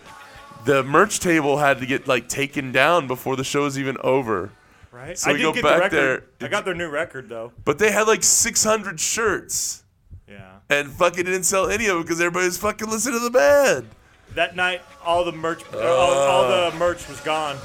[0.65, 4.51] the merch table had to get like taken down before the show was even over.
[4.91, 5.17] Right.
[5.17, 6.23] So I we go get back the there.
[6.41, 7.51] I got their new record though.
[7.65, 9.83] But they had like 600 shirts
[10.29, 10.59] Yeah.
[10.69, 13.89] and fucking didn't sell any of them because everybody was fucking listening to the band.
[14.35, 17.57] That night, all the merch, uh, all, all the merch was gone.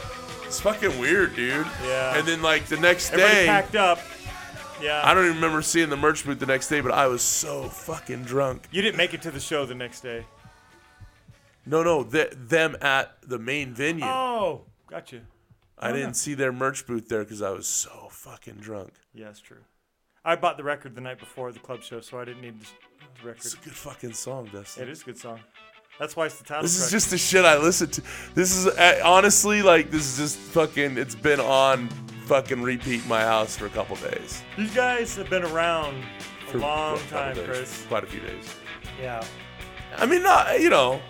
[0.50, 1.64] It's fucking weird, dude.
[1.84, 2.18] Yeah.
[2.18, 4.00] And then like the next Everybody day, packed up.
[4.82, 5.00] Yeah.
[5.04, 7.68] I don't even remember seeing the merch booth the next day, but I was so
[7.68, 8.66] fucking drunk.
[8.72, 10.26] You didn't make it to the show the next day.
[11.64, 14.04] No, no, th- them at the main venue.
[14.04, 15.20] Oh, gotcha.
[15.78, 18.94] I oh, didn't see their merch booth there because I was so fucking drunk.
[19.14, 19.62] Yeah, that's true.
[20.24, 22.66] I bought the record the night before the club show, so I didn't need the
[23.20, 23.44] the record.
[23.44, 24.82] It's a good fucking song, Dustin.
[24.82, 25.40] It is a good song.
[26.00, 26.92] That's why it's the title This is track.
[26.92, 28.02] just the shit I listen to.
[28.34, 30.96] This is uh, honestly like this is just fucking.
[30.96, 31.90] It's been on
[32.24, 34.42] fucking repeat in my house for a couple days.
[34.56, 36.02] These guys have been around
[36.48, 37.84] a For long time, days, Chris.
[37.86, 38.46] Quite a few days.
[38.98, 39.22] Yeah.
[39.98, 41.02] I mean, not you know,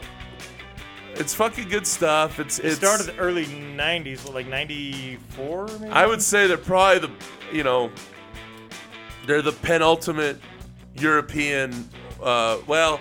[1.15, 2.41] it's fucking good stuff.
[2.41, 5.93] It's It it's started the early 90s, what, like 94 maybe?
[5.93, 7.11] I would say they're probably the
[7.57, 7.93] you know,
[9.25, 10.41] they're the penultimate
[10.97, 11.89] European,
[12.21, 12.99] uh, well,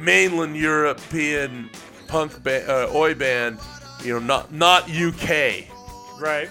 [0.00, 1.70] mainland European
[2.08, 3.58] punk band, uh, oi band
[4.04, 5.64] you know, not not UK.
[6.20, 6.48] Right.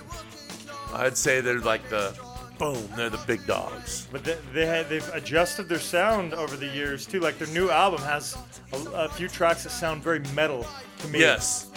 [0.94, 2.18] I'd say they're like the
[2.58, 2.88] boom.
[2.96, 4.08] They're the big dogs.
[4.12, 7.20] But they, they had, they've adjusted their sound over the years too.
[7.20, 8.38] Like their new album has
[8.74, 10.66] a, a few tracks that sound very metal
[11.00, 11.20] to me.
[11.20, 11.68] Yes.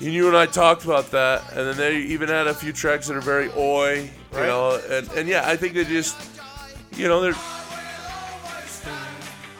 [0.00, 3.06] And you and I talked about that, and then they even had a few tracks
[3.06, 4.46] that are very oi, you Right.
[4.46, 6.16] know, and, and yeah, I think they just,
[6.96, 7.32] you know, they're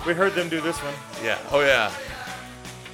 [0.07, 0.93] We heard them do this one.
[1.23, 1.91] yeah, oh yeah.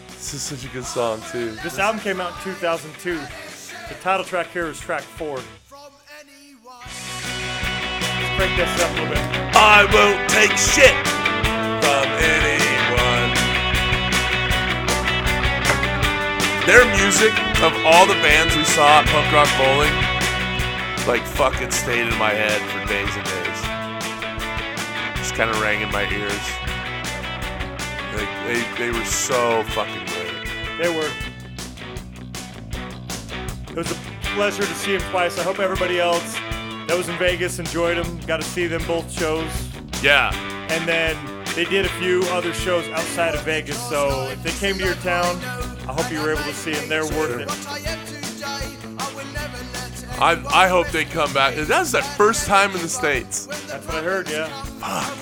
[0.09, 1.57] This is such a good song too.
[1.63, 3.19] This album came out in 2002.
[3.89, 5.37] The title track here is track four.
[5.37, 5.47] Let's
[8.37, 9.19] break this up a little bit.
[9.59, 10.95] I won't take shit
[11.83, 13.35] from anyone.
[16.65, 19.91] Their music of all the bands we saw at Punk Rock Bowling,
[21.09, 23.61] like fucking stayed in my head for days and days.
[25.19, 26.60] Just kind of rang in my ears.
[28.21, 30.79] Like they, they were so fucking great.
[30.79, 31.11] They were.
[33.71, 33.95] It was a
[34.35, 35.39] pleasure to see them twice.
[35.39, 36.35] I hope everybody else
[36.87, 38.21] that was in Vegas enjoyed them.
[38.27, 39.51] Got to see them both shows.
[40.03, 40.35] Yeah.
[40.71, 41.17] And then
[41.55, 43.81] they did a few other shows outside of Vegas.
[43.89, 45.37] So if they came to your town,
[45.89, 46.89] I hope you were able to see them.
[46.89, 48.20] They're worth it.
[50.21, 51.55] I, I hope they come back.
[51.55, 53.47] That's their first time in the States.
[53.47, 54.49] That's what I heard, yeah.
[54.79, 55.17] Fuck.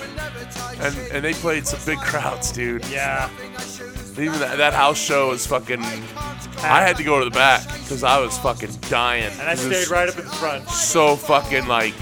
[0.81, 2.85] And, and they played some big crowds, dude.
[2.87, 3.29] Yeah.
[4.11, 5.81] Even that, that house show was fucking.
[5.81, 9.31] I had to go to the back because I was fucking dying.
[9.39, 10.67] And I stayed right up in the front.
[10.67, 11.93] So fucking like,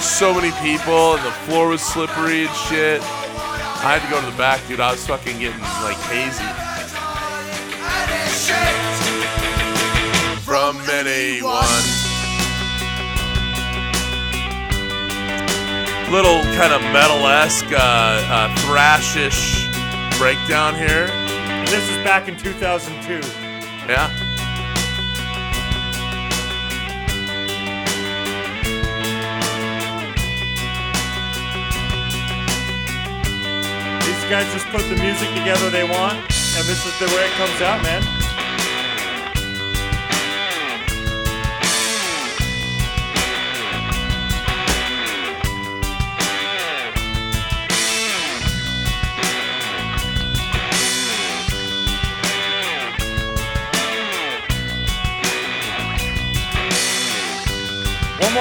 [0.00, 3.00] so many people, and the floor was slippery and shit.
[3.02, 4.80] I had to go to the back, dude.
[4.80, 6.42] I was fucking getting like hazy
[10.44, 12.01] from anyone.
[16.12, 19.66] Little kind of metal-esque, uh, uh, thrash-ish
[20.18, 21.06] breakdown here.
[21.64, 23.14] This is back in 2002.
[23.88, 24.10] Yeah.
[34.04, 37.32] These guys just put the music together they want, and this is the way it
[37.38, 38.21] comes out, man.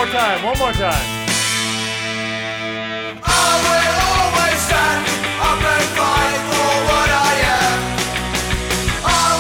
[0.06, 1.06] More time, one more time.
[3.24, 5.06] I will always stand
[5.40, 7.78] up and fight for what I am.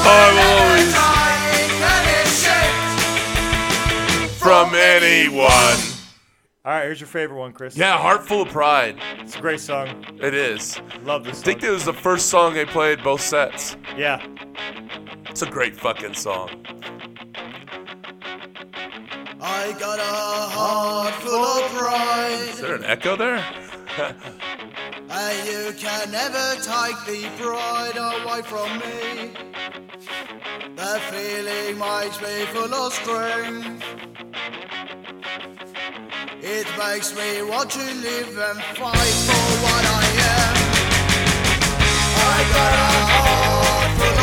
[0.05, 0.37] I'll
[0.77, 5.79] retire many shapes from anyone.
[6.63, 7.75] All right, here's your favorite one, Chris.
[7.75, 8.99] Yeah, Heart Full of Pride.
[9.17, 10.05] It's a great song.
[10.21, 10.79] It is.
[11.05, 11.69] Love this I think song.
[11.71, 13.77] it was the first song they played both sets.
[13.97, 14.23] Yeah.
[15.27, 16.51] It's a great fucking song.
[19.43, 23.43] I got a heart full of pride, Is there an echo there?
[25.09, 29.31] and you can never take the pride away from me.
[30.75, 33.83] The feeling makes me full of strength.
[36.43, 40.03] It makes me want to live and fight for what I
[40.37, 40.55] am.
[42.15, 44.20] I got a heart full of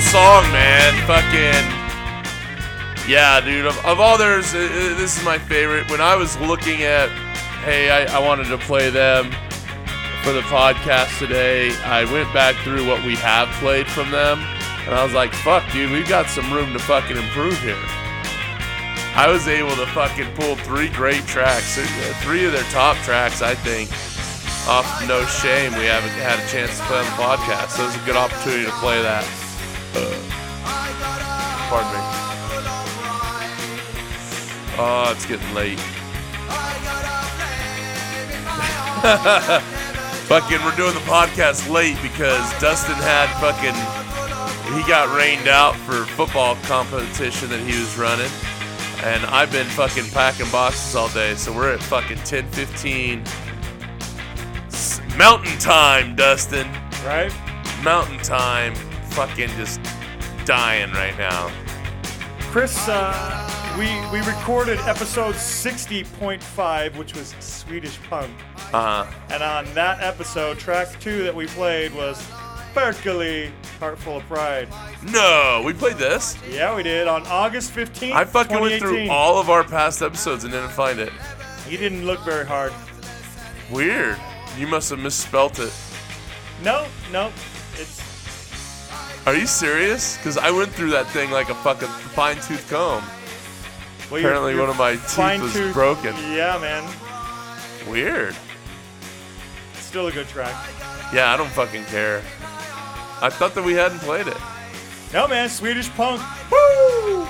[0.00, 0.94] song, man.
[1.06, 1.64] Fucking.
[3.08, 3.66] Yeah, dude.
[3.66, 5.90] Of, of all theirs, this is my favorite.
[5.90, 7.08] When I was looking at,
[7.64, 9.30] hey, I, I wanted to play them
[10.22, 14.40] for the podcast today, I went back through what we have played from them,
[14.86, 17.76] and I was like, fuck, dude, we've got some room to fucking improve here.
[19.16, 21.82] I was able to fucking pull three great tracks, uh,
[22.22, 23.90] three of their top tracks, I think.
[24.68, 27.86] Off No Shame, we haven't had a chance to play on the podcast, so it
[27.86, 29.24] was a good opportunity to play that.
[31.70, 31.98] Pardon me.
[34.76, 35.78] Oh, it's getting late.
[40.26, 43.74] Fucking, we're doing the podcast late because Dustin had fucking.
[44.76, 48.30] He got rained out for football competition that he was running.
[49.02, 53.24] And I've been fucking packing boxes all day, so we're at fucking 10:15
[54.66, 56.68] S- Mountain time, Dustin.
[57.04, 57.32] Right?
[57.82, 58.74] Mountain time.
[59.10, 59.80] Fucking just
[60.50, 61.48] dying right now.
[62.50, 68.32] Chris, uh, we we recorded episode 60.5, which was Swedish Punk.
[68.72, 69.12] Uh huh.
[69.30, 72.20] And on that episode, track two that we played was
[72.74, 74.68] Perkele, Heart Full of Pride.
[75.12, 76.36] No, we played this.
[76.50, 78.10] Yeah, we did on August 15th.
[78.10, 81.12] I fucking went through all of our past episodes and didn't find it.
[81.68, 82.72] You didn't look very hard.
[83.70, 84.18] Weird.
[84.58, 85.72] You must have misspelt it.
[86.64, 87.30] No, no.
[87.74, 88.09] It's
[89.26, 90.16] Are you serious?
[90.16, 93.04] Because I went through that thing like a fucking fine tooth comb.
[94.10, 96.14] well, Apparently one of my teeth was fine-tooth- broken.
[96.32, 96.88] Yeah, man.
[97.88, 98.34] Weird.
[99.74, 100.54] Still a good track.
[101.12, 102.22] Yeah, I don't fucking care.
[103.22, 104.36] I thought that we hadn't played it.
[105.12, 105.48] No, man.
[105.48, 106.20] Swedish Punk.
[106.50, 107.26] Woo!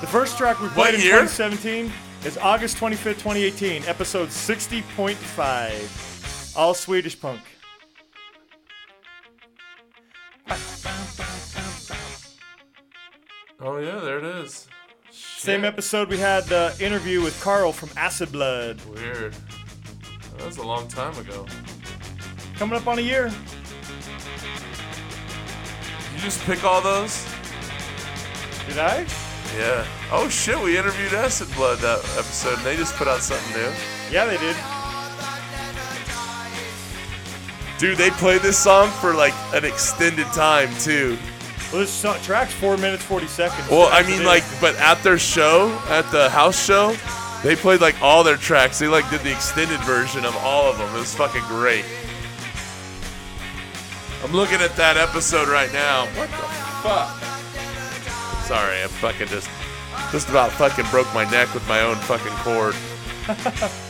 [0.00, 1.20] The first track we What played in year?
[1.22, 1.92] 2017
[2.24, 6.56] is August 25th, 2018, episode 60.5.
[6.56, 7.40] All Swedish Punk.
[13.60, 14.68] Oh yeah, there it is.
[15.10, 18.80] Same episode we had the interview with Carl from Acid Blood.
[18.86, 19.34] Weird.
[20.36, 21.46] That was a long time ago.
[22.56, 23.26] Coming up on a year.
[26.14, 27.24] You just pick all those?
[28.68, 29.06] Did I?
[29.56, 29.86] Yeah.
[30.12, 33.72] Oh shit, we interviewed Acid Blood that episode, and they just put out something new.
[34.10, 34.56] Yeah, they did.
[37.78, 41.18] Dude, they played this song for like an extended time too.
[41.72, 43.68] Well, this so- track's four minutes forty seconds.
[43.70, 46.96] Well, I mean, like, but at their show, at the house show,
[47.42, 48.78] they played like all their tracks.
[48.78, 50.88] They like did the extended version of all of them.
[50.94, 51.84] It was fucking great.
[54.24, 56.06] I'm looking at that episode right now.
[56.16, 56.36] What the
[56.82, 57.22] fuck?
[58.44, 59.50] Sorry, I fucking just
[60.12, 62.74] just about fucking broke my neck with my own fucking cord.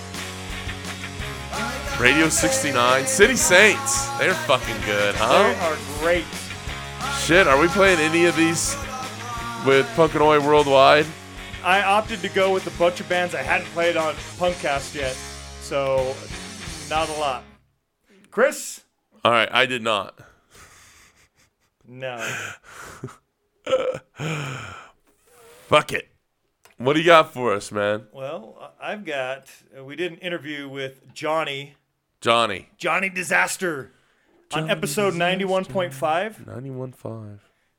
[2.01, 4.11] Radio 69, City Saints.
[4.19, 5.45] They're fucking good, huh?
[5.45, 6.27] they are great.
[7.21, 8.77] Shit, are we playing any of these
[9.65, 11.07] with Punkanoid Worldwide?
[11.65, 15.17] I opted to go with a bunch of bands I hadn't played on Punkcast yet,
[15.63, 16.15] so
[16.91, 17.45] not a lot.
[18.31, 18.83] Chris?
[19.25, 20.19] All right, I did not.
[21.89, 22.19] No.
[25.69, 26.11] Fuck it.
[26.77, 28.07] What do you got for us, man?
[28.13, 29.47] Well, I've got.
[29.83, 31.76] We did an interview with Johnny,
[32.27, 32.69] Johnny.
[32.77, 33.93] Johnny Disaster,
[34.53, 37.39] on Johnny episode 91.5, 91.5.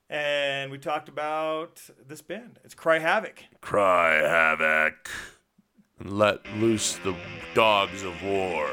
[0.10, 2.58] and we talked about this band.
[2.64, 3.43] It's Cry Havoc.
[3.60, 5.10] Cry havoc.
[6.00, 7.14] And let loose the
[7.56, 8.70] dogs of war.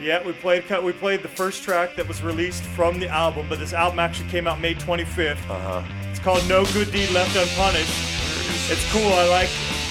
[0.00, 0.82] Yeah, we played cut.
[0.82, 4.30] We played the first track that was released from the album, but this album actually
[4.30, 5.32] came out May 25th.
[5.50, 5.82] Uh huh.
[6.10, 8.72] It's called No Good Deed Left Unpunished.
[8.72, 9.12] It's cool.
[9.12, 9.50] I like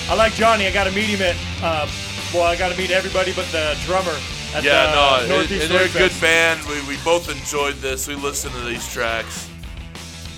[0.09, 0.65] I like Johnny.
[0.65, 1.87] I got to meet him at uh,
[2.33, 4.87] well, I got to meet everybody but the drummer at Yeah,
[5.21, 6.65] the no, and they're a good band.
[6.67, 8.07] We, we both enjoyed this.
[8.07, 9.49] We listened to these tracks.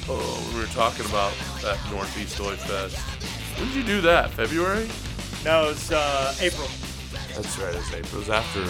[0.09, 2.97] Oh, we were talking about that Northeast Oi Fest.
[3.59, 4.32] When did you do that?
[4.32, 4.88] February?
[5.43, 6.68] No, it's uh, April.
[7.36, 8.22] That's right, it's April.
[8.22, 8.61] It was after.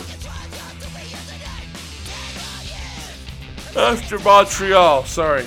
[3.80, 5.45] After Montreal, sorry.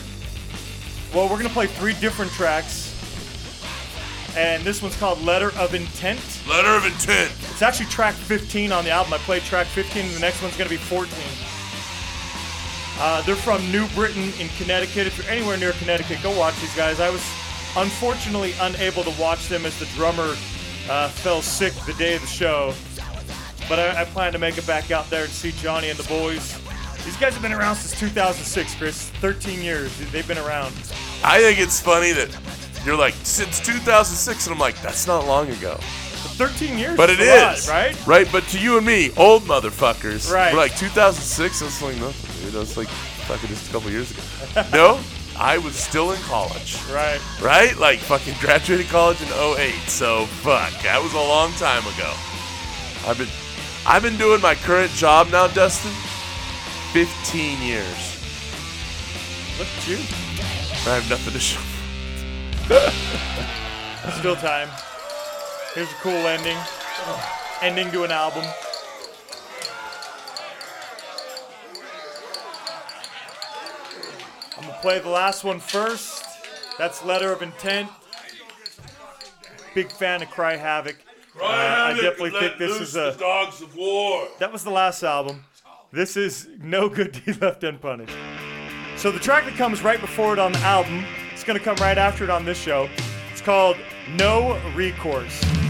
[1.12, 2.94] Well, we're gonna play three different tracks,
[4.36, 6.20] and this one's called Letter of Intent.
[6.48, 7.32] Letter of intent.
[7.60, 9.12] It's actually track 15 on the album.
[9.12, 11.12] I played track 15, and the next one's gonna be 14.
[12.98, 15.06] Uh, they're from New Britain in Connecticut.
[15.06, 17.00] If you're anywhere near Connecticut, go watch these guys.
[17.00, 17.22] I was
[17.76, 20.36] unfortunately unable to watch them as the drummer
[20.88, 22.72] uh, fell sick the day of the show.
[23.68, 26.08] But I, I plan to make it back out there and see Johnny and the
[26.08, 26.58] boys.
[27.04, 29.10] These guys have been around since 2006, Chris.
[29.20, 29.94] 13 years.
[30.12, 30.72] They've been around.
[31.22, 32.34] I think it's funny that
[32.86, 35.78] you're like, since 2006, and I'm like, that's not long ago.
[36.40, 38.06] But 13 years But is it a lot, right?
[38.06, 40.32] Right, but to you and me, old motherfuckers.
[40.32, 40.54] Right.
[40.54, 42.54] We're like, 2006, that's like nothing, dude.
[42.54, 44.22] That's like fucking just a couple years ago.
[44.72, 45.00] no,
[45.38, 46.82] I was still in college.
[46.90, 47.20] Right.
[47.42, 47.76] right?
[47.76, 49.74] Like fucking graduated college in 08.
[49.88, 52.10] So fuck, that was a long time ago.
[53.06, 53.28] I've been
[53.86, 55.92] I've been doing my current job now, Dustin.
[56.94, 58.16] 15 years.
[59.58, 59.96] Look at you.
[60.88, 61.60] I have nothing to show.
[64.18, 64.70] Still time.
[65.74, 66.56] Here's a cool ending.
[67.62, 68.44] Ending to an album.
[74.56, 76.24] I'm gonna play the last one first.
[76.76, 77.88] That's Letter of Intent.
[79.74, 80.96] Big fan of Cry Havoc.
[81.40, 83.16] Uh, I definitely think this is a.
[83.16, 84.26] dogs of war.
[84.40, 85.44] That was the last album.
[85.92, 88.16] This is no good deed left unpunished.
[88.96, 91.96] So the track that comes right before it on the album, it's gonna come right
[91.96, 92.88] after it on this show.
[93.40, 93.78] It's called
[94.18, 95.69] No Recourse.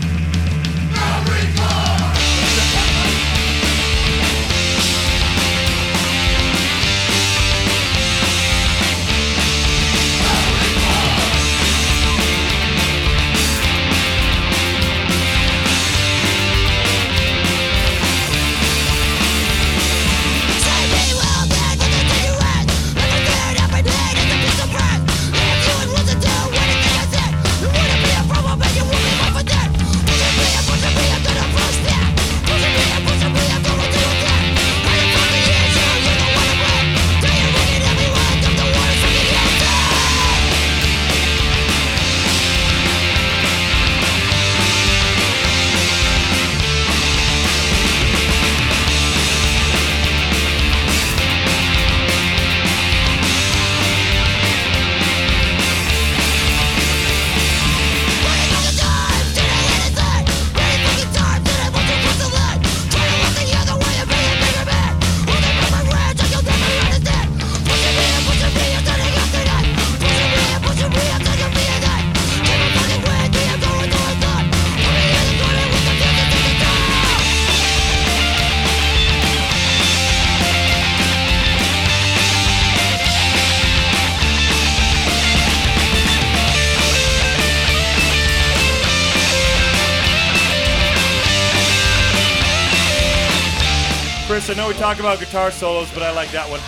[94.91, 96.59] Talk about guitar solos, but I like that one.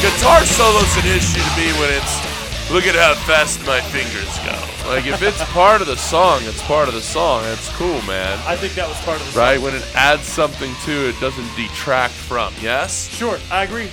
[0.00, 4.56] Guitar solo's an issue to me when it's look at how fast my fingers go.
[4.88, 7.42] Like if it's part of the song, it's part of the song.
[7.46, 8.38] It's cool, man.
[8.46, 9.42] I think that was part of the song.
[9.42, 9.60] Right?
[9.60, 12.54] When it adds something to it, doesn't detract from.
[12.62, 13.08] Yes.
[13.14, 13.90] Sure, I agree.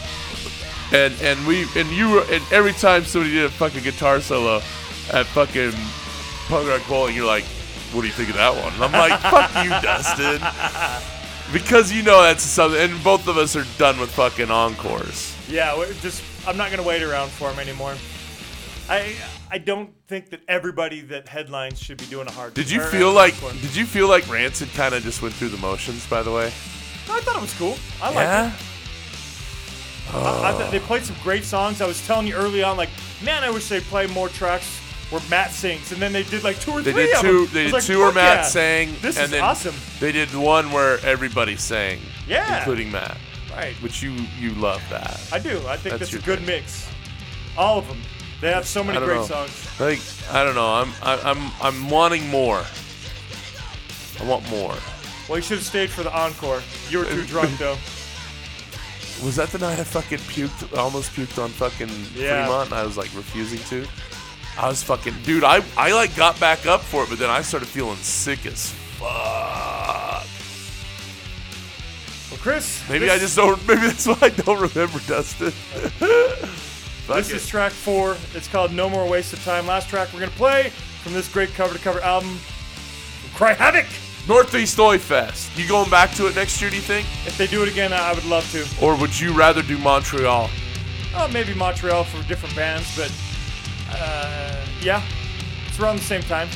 [0.93, 4.61] And and we and you were- and every time somebody did a fucking guitar solo
[5.11, 5.73] at fucking
[6.47, 7.43] punk rock bowling, you're like,
[7.93, 10.41] "What do you think of that one?" And I'm like, "Fuck you, Dustin,"
[11.53, 12.79] because you know that's something.
[12.79, 15.35] And both of us are done with fucking encores.
[15.49, 17.95] Yeah, we're just I'm not gonna wait around for him anymore.
[18.89, 19.15] I
[19.51, 22.53] I don't think that everybody that headlines should be doing a hard.
[22.53, 23.33] Did you feel like?
[23.35, 23.61] hardcore.
[23.61, 26.05] Did you feel like Rancid kind of just went through the motions?
[26.07, 26.47] By the way.
[27.09, 27.77] I thought it was cool.
[28.01, 28.47] I liked Yeah.
[28.53, 28.53] it.
[30.13, 31.81] I, I thought they played some great songs.
[31.81, 32.89] I was telling you early on, like,
[33.23, 34.79] man, I wish they'd play more tracks
[35.09, 37.45] where Matt sings, and then they did like two or They three did of two.
[37.45, 37.53] them.
[37.53, 38.41] They I did like, two where Matt yeah.
[38.43, 39.75] sang, This and is then awesome.
[39.99, 42.57] they did one where everybody sang, Yeah.
[42.59, 43.17] including Matt.
[43.51, 43.73] Right.
[43.81, 45.19] Which you you love that.
[45.31, 45.57] I do.
[45.67, 46.47] I think That's that's, a good thing.
[46.47, 46.87] mix.
[47.57, 47.97] All of them.
[48.39, 49.25] They have so many great know.
[49.25, 49.79] songs.
[49.79, 49.99] Like
[50.31, 50.67] I don't know.
[50.75, 52.63] I'm I, I'm I'm wanting more.
[54.19, 54.75] I want more.
[55.27, 56.61] Well, you should have stayed for the encore.
[56.89, 57.77] You were too drunk though.
[59.23, 60.77] Was that the night I fucking puked?
[60.77, 62.45] Almost puked on fucking Yeah.
[62.45, 63.87] Fremont, and I was like refusing to.
[64.57, 65.43] I was fucking dude.
[65.43, 68.71] I I like got back up for it, but then I started feeling sick as
[68.97, 70.25] fuck.
[72.31, 72.83] Well, Chris.
[72.89, 73.67] Maybe this, I just don't.
[73.67, 75.53] Maybe that's why I don't remember Dustin.
[77.07, 77.37] This it.
[77.37, 78.17] is track four.
[78.33, 79.65] It's called No More Waste of Time.
[79.65, 80.71] Last track we're gonna play
[81.03, 82.37] from this great cover to cover album.
[83.33, 83.85] Cry Havoc.
[84.27, 85.49] Northeast Oi Fest.
[85.57, 86.69] You going back to it next year?
[86.69, 88.67] Do you think, If they do it again, I would love to.
[88.85, 90.49] or would you rather do Montreal?
[91.15, 93.09] Oh, maybe Montreal for different bands, but
[93.89, 95.01] uh, yeah,
[95.67, 96.47] it's around the same time.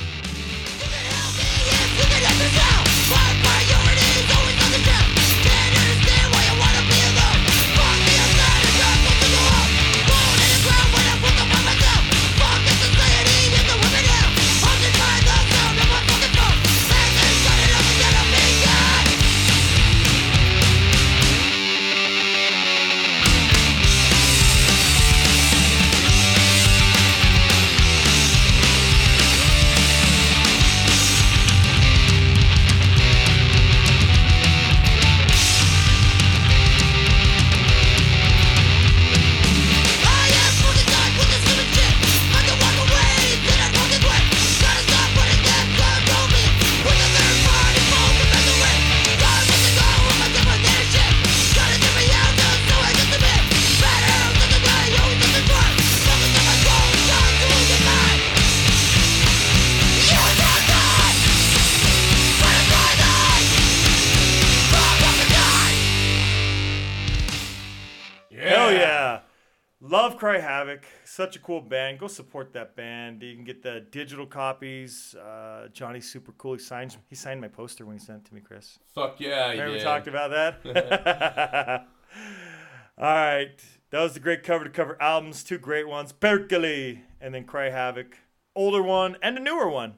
[71.22, 72.00] Such a cool band.
[72.00, 73.22] Go support that band.
[73.22, 75.14] You can get the digital copies.
[75.14, 76.54] Uh, Johnny's super cool.
[76.54, 76.98] He signs.
[77.10, 78.80] He signed my poster when he sent it to me, Chris.
[78.96, 81.86] Fuck yeah, Remember we talked about that?
[82.98, 83.52] All right.
[83.92, 85.44] That was the great cover to cover albums.
[85.44, 86.12] Two great ones.
[86.12, 88.18] Perkele and then Cry Havoc.
[88.56, 89.98] Older one and a newer one.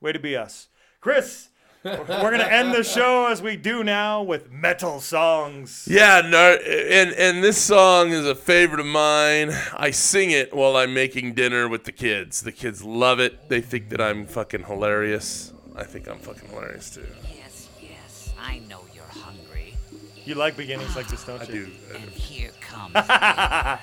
[0.00, 0.70] Way to be us.
[1.00, 1.47] Chris,
[1.84, 5.86] we're going to end the show as we do now with metal songs.
[5.88, 9.52] Yeah, no, and and this song is a favorite of mine.
[9.74, 12.42] I sing it while I'm making dinner with the kids.
[12.42, 13.48] The kids love it.
[13.48, 15.52] They think that I'm fucking hilarious.
[15.76, 17.06] I think I'm fucking hilarious too.
[17.36, 19.76] Yes, yes, I know you're hungry.
[20.24, 21.70] You like beginnings like this, don't I you?
[21.90, 21.96] I do.
[22.02, 22.92] And here comes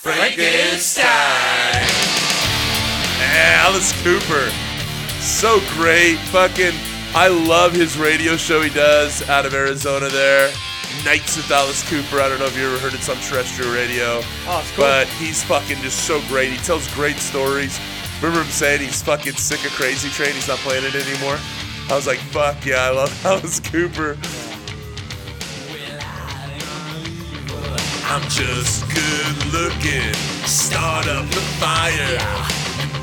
[0.00, 1.04] Frankenstein.
[3.20, 4.50] Alice Cooper.
[5.26, 6.16] So great.
[6.30, 6.72] Fucking,
[7.12, 10.50] I love his radio show he does out of Arizona there.
[11.04, 12.20] Nights with Alice Cooper.
[12.22, 14.20] I don't know if you ever heard it on terrestrial radio.
[14.46, 14.84] Oh, it's cool.
[14.84, 16.52] But he's fucking just so great.
[16.52, 17.78] He tells great stories.
[18.22, 20.32] Remember him saying he's fucking sick of Crazy Train?
[20.32, 21.38] He's not playing it anymore.
[21.90, 24.16] I was like, fuck yeah, I love Alice Cooper.
[28.08, 30.14] I'm just good looking.
[30.46, 32.55] Start up the fire.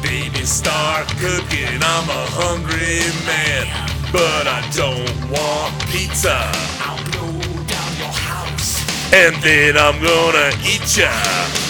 [0.03, 1.79] Baby, start cooking.
[1.79, 3.71] I'm a hungry man.
[4.11, 6.35] But I don't want pizza.
[6.83, 8.83] I'll blow down your house.
[9.15, 11.07] And then I'm gonna eat ya.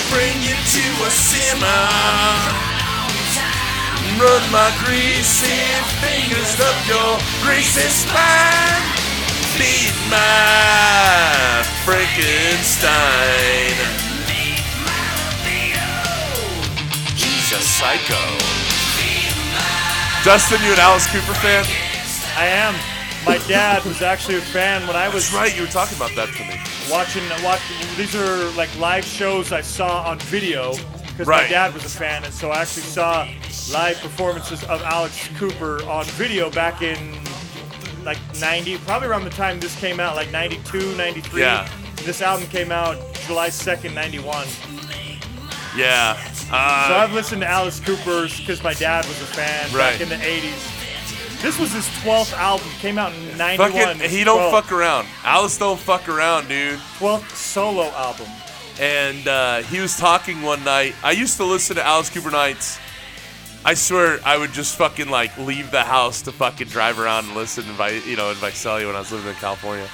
[0.10, 1.86] Bring you to a simmer.
[4.18, 5.62] Run my greasy
[6.02, 8.82] fingers up your greasy spine.
[9.62, 14.03] Meet my Frankenstein.
[17.54, 18.18] A psycho.
[20.24, 21.64] Dustin, you an Alice Cooper fan?
[22.36, 22.74] I am.
[23.26, 25.56] My dad was actually a fan when I was That's right.
[25.56, 26.60] You were talking about that to me.
[26.92, 27.24] watching.
[27.44, 30.74] Watching these are like live shows I saw on video
[31.10, 33.28] because my dad was a fan, and so I actually saw
[33.72, 36.98] live performances of Alice Cooper on video back in
[38.04, 41.42] like 90, probably around the time this came out, like 92, 93.
[41.42, 41.70] Yeah.
[41.98, 42.98] This album came out
[43.28, 44.48] July 2nd, 91.
[45.78, 46.33] Yeah.
[46.54, 49.92] So Uh, I've listened to Alice Cooper's because my dad was a fan Right.
[49.94, 51.42] back in the 80s.
[51.42, 52.68] This was his 12th album.
[52.80, 53.72] Came out in 91.
[53.98, 55.08] fucking, he don't 12th fuck around.
[55.24, 56.80] Alice don't fuck around, dude.
[57.00, 58.28] 12th solo album.
[58.80, 60.96] and uh, he was talking one night.
[61.04, 62.78] I used to listen to Alice Cooper nights.
[63.66, 67.36] I swear I would just fucking like leave the house to fucking drive around and
[67.36, 69.88] listen in Vi- you know in Visalia when I was living in California.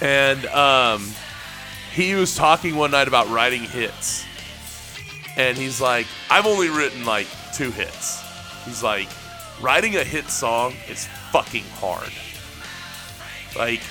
[0.00, 1.08] And um,
[1.94, 4.24] he was talking one night about writing hits.
[5.36, 8.22] And he's like, I've only written like two hits.
[8.64, 9.08] He's like,
[9.60, 12.12] writing a hit song is fucking hard.
[13.56, 13.82] Like,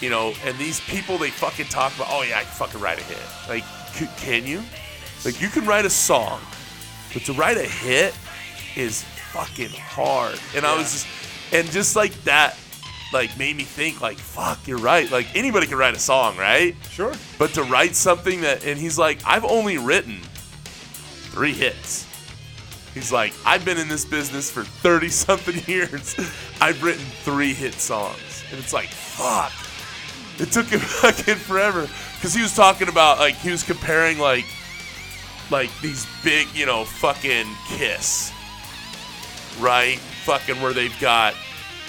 [0.00, 3.00] you know, and these people they fucking talk about, oh yeah, I can fucking write
[3.00, 3.18] a hit.
[3.48, 4.62] Like, c- can you?
[5.24, 6.40] Like, you can write a song,
[7.12, 8.14] but to write a hit
[8.76, 10.38] is fucking hard.
[10.56, 11.06] And I was just,
[11.52, 12.56] and just like that,
[13.12, 15.10] like made me think, like, fuck, you're right.
[15.10, 16.74] Like anybody can write a song, right?
[16.90, 17.12] Sure.
[17.38, 20.20] But to write something that, and he's like, I've only written
[21.30, 22.06] three hits.
[22.94, 26.16] He's like, I've been in this business for 30 something years.
[26.60, 28.44] I've written three hit songs.
[28.50, 29.52] And it's like, fuck.
[30.40, 31.88] It took him fucking forever.
[32.16, 34.44] Because he was talking about, like, he was comparing, like,
[35.50, 38.32] like these big, you know, fucking Kiss,
[39.58, 39.98] right?
[40.24, 41.34] Fucking where they've got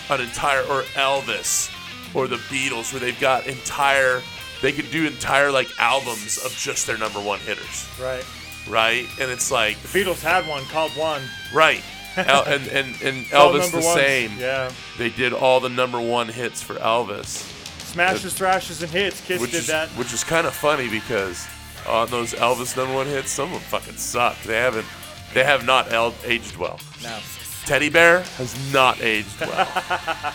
[0.09, 1.69] an entire, or Elvis,
[2.15, 4.21] or the Beatles, where they've got entire,
[4.61, 8.25] they could do entire, like, albums of just their number one hitters, Right.
[8.69, 9.05] Right?
[9.19, 11.21] And it's like, the Beatles had one called One.
[11.53, 11.83] right.
[12.17, 13.93] El- and, and, and Elvis the ones.
[13.93, 14.31] same.
[14.37, 14.71] Yeah.
[14.97, 17.47] They did all the number one hits for Elvis.
[17.85, 19.21] Smashes, thrashes, and hits.
[19.25, 19.87] Kiss which did is that.
[19.89, 21.45] which is kind of funny because
[21.87, 24.37] on those Elvis number one hits, some of them fucking suck.
[24.43, 24.85] They haven't,
[25.33, 26.79] they have not el- aged well.
[27.03, 27.17] No.
[27.65, 29.67] Teddy Bear has not aged well.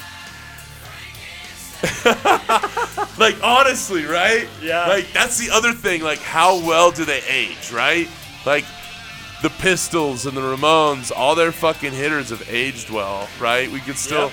[3.18, 4.46] like honestly, right?
[4.62, 4.86] Yeah.
[4.86, 6.02] Like that's the other thing.
[6.02, 8.08] Like how well do they age, right?
[8.44, 8.64] Like
[9.42, 13.70] the Pistols and the Ramones, all their fucking hitters have aged well, right?
[13.70, 14.32] We could still Yep.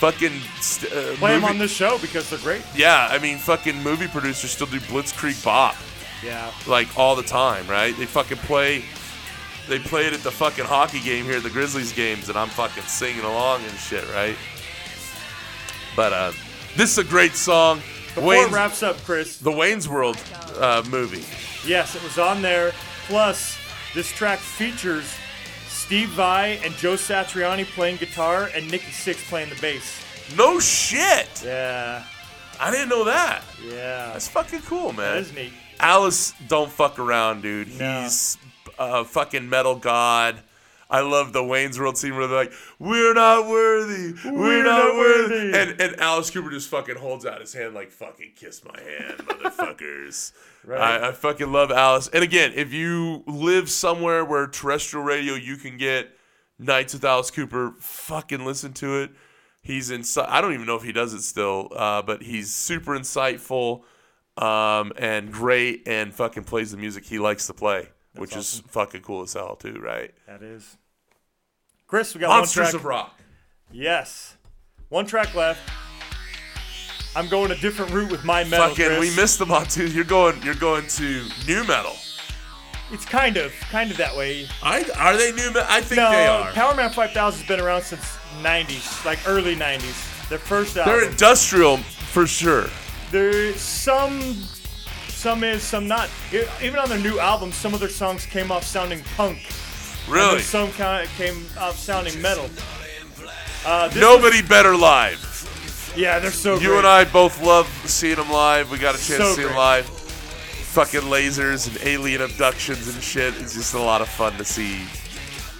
[0.00, 2.62] fucking st- uh, Play them on this show because they're great.
[2.74, 5.76] Yeah, I mean, fucking movie producers still do Blitzkrieg Bop
[6.22, 6.50] Yeah.
[6.66, 7.96] like all the time, right?
[7.96, 8.84] They fucking play.
[9.68, 12.48] They play it at the fucking hockey game here, at the Grizzlies games, and I'm
[12.48, 14.36] fucking singing along and shit, right?
[15.94, 16.32] But uh,
[16.76, 17.80] this is a great song.
[18.20, 20.16] Before Wayne's, it wraps up, Chris, the Wayne's World
[20.58, 21.24] uh, movie.
[21.66, 22.72] yes, it was on there.
[23.06, 23.56] Plus,
[23.94, 25.12] this track features
[25.68, 30.04] Steve Vai and Joe Satriani playing guitar and Nikki Sixx playing the bass.
[30.36, 31.42] No shit.
[31.44, 32.04] Yeah.
[32.60, 33.42] I didn't know that.
[33.66, 34.12] Yeah.
[34.12, 35.16] That's fucking cool, man.
[35.16, 35.52] is neat.
[35.80, 37.76] Alice don't fuck around, dude.
[37.78, 38.02] No.
[38.02, 38.36] He's
[38.78, 40.40] a fucking metal god.
[40.90, 44.96] I love the Wayne's World scene where they're like, "We're not worthy, we're, not, not
[44.96, 45.58] worthy," worthy.
[45.58, 49.18] and and Alice Cooper just fucking holds out his hand like, "Fucking kiss my hand,
[49.26, 50.32] motherfuckers."
[50.64, 50.80] Right.
[50.80, 52.08] I, I fucking love Alice.
[52.08, 56.16] And again, if you live somewhere where terrestrial radio you can get
[56.58, 59.10] Nights with Alice Cooper, fucking listen to it.
[59.62, 60.28] He's inside.
[60.28, 63.82] I don't even know if he does it still, uh, but he's super insightful
[64.36, 69.02] um, and great, and fucking plays the music he likes to play, which is fucking
[69.02, 70.12] cool as hell too, right?
[70.26, 70.76] That is.
[71.86, 72.74] Chris, we got Monsters one track.
[72.74, 73.20] of Rock.
[73.72, 74.36] Yes.
[74.88, 75.60] One track left.
[77.16, 78.68] I'm going a different route with my metal.
[78.68, 79.00] Fucking, Chris.
[79.00, 79.86] we missed them all too.
[79.88, 80.40] You're going.
[80.42, 81.94] You're going to new metal.
[82.92, 84.46] It's kind of, kind of that way.
[84.62, 85.52] I are they new?
[85.52, 86.50] Me- I think No, they are.
[86.52, 88.02] Power Man 5000 has been around since
[88.42, 90.28] 90s, like early 90s.
[90.28, 90.92] Their first album.
[90.94, 92.68] They're industrial for sure.
[93.10, 94.34] There's some
[95.20, 96.08] some is some not.
[96.62, 99.38] Even on their new album, some of their songs came off sounding punk.
[100.08, 102.48] Really, some kind came off sounding metal.
[103.66, 105.92] Uh, nobody better live.
[105.94, 106.62] yeah, they're so good.
[106.62, 106.78] You great.
[106.78, 108.70] and I both love seeing them live.
[108.70, 109.84] We got a chance So to see them live.
[109.86, 113.34] Fucking lasers and alien abductions and shit.
[113.40, 114.78] It's just a lot of fun to see.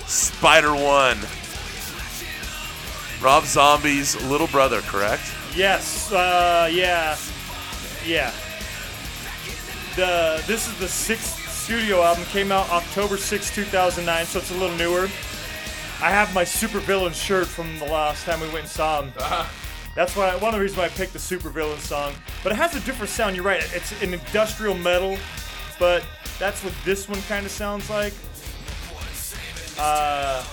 [0.07, 1.19] Spider One.
[3.23, 5.23] Rob Zombie's little brother, correct?
[5.55, 7.19] Yes, uh, yeah,
[8.07, 8.33] yeah.
[9.97, 12.25] The this is the sixth studio album.
[12.27, 15.09] Came out October 6, 2009, so it's a little newer.
[16.03, 19.13] I have my Supervillain shirt from the last time we went and saw him.
[19.95, 22.15] That's why one of the reasons why I picked the Supervillain song.
[22.43, 23.37] But it has a different sound.
[23.37, 23.63] You're right.
[23.75, 25.19] It's an industrial metal,
[25.79, 26.05] but
[26.39, 28.15] that's what this one kind of sounds like.
[29.79, 30.45] Uh,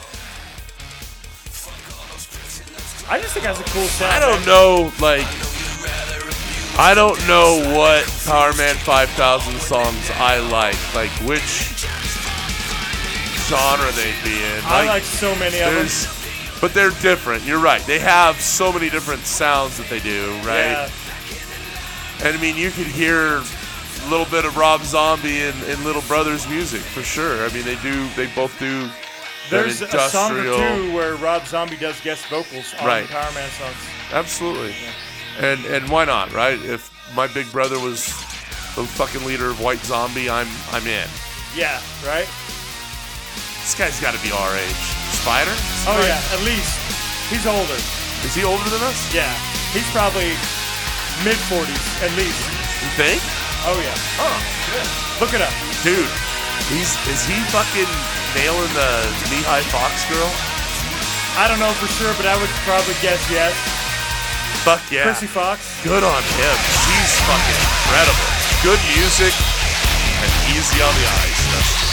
[3.09, 4.11] I just think it has a cool sound.
[4.11, 5.25] I don't know, like,
[6.79, 10.77] I don't know what Powerman 5000 songs I like.
[10.93, 11.73] Like, which
[13.49, 14.61] genre they'd be in.
[14.63, 16.13] I like so many of them.
[16.61, 17.43] But they're different.
[17.45, 17.81] You're right.
[17.83, 20.71] They have so many different sounds that they do, right?
[20.71, 20.89] Yeah.
[22.23, 26.01] And I mean, you could hear a little bit of Rob Zombie in, in Little
[26.03, 27.43] Brother's music for sure.
[27.45, 28.07] I mean, they do.
[28.15, 28.89] They both do.
[29.49, 33.07] There's a song or two where Rob Zombie does guest vocals on Right.
[33.07, 33.77] Powerman songs.
[34.11, 34.75] Absolutely.
[35.37, 36.57] And and why not, right?
[36.65, 38.07] If my big brother was
[38.75, 41.07] the fucking leader of White Zombie, I'm I'm in.
[41.55, 42.27] Yeah, right?
[43.61, 44.83] This guy's got to be our age.
[45.21, 45.53] Spider?
[45.85, 46.73] Oh yeah, at least
[47.29, 47.77] he's older.
[48.25, 48.97] Is he older than us?
[49.13, 49.29] Yeah,
[49.75, 50.33] he's probably
[51.21, 52.41] mid 40s at least.
[52.81, 53.21] You think?
[53.69, 53.93] Oh yeah.
[54.23, 54.37] Oh,
[54.73, 54.87] good.
[55.21, 55.53] Look it up.
[55.85, 56.09] dude.
[56.73, 57.89] He's is he fucking
[58.33, 58.91] nailing the
[59.29, 60.31] knee-high Fox girl?
[61.37, 63.53] I don't know for sure, but I would probably guess yes.
[64.63, 65.03] Fuck yeah.
[65.03, 65.59] Chrissy Fox.
[65.83, 66.55] Good on him.
[66.83, 68.27] She's fucking incredible.
[68.63, 69.33] Good music
[70.23, 71.39] and easy on the eyes.
[71.53, 71.86] That's-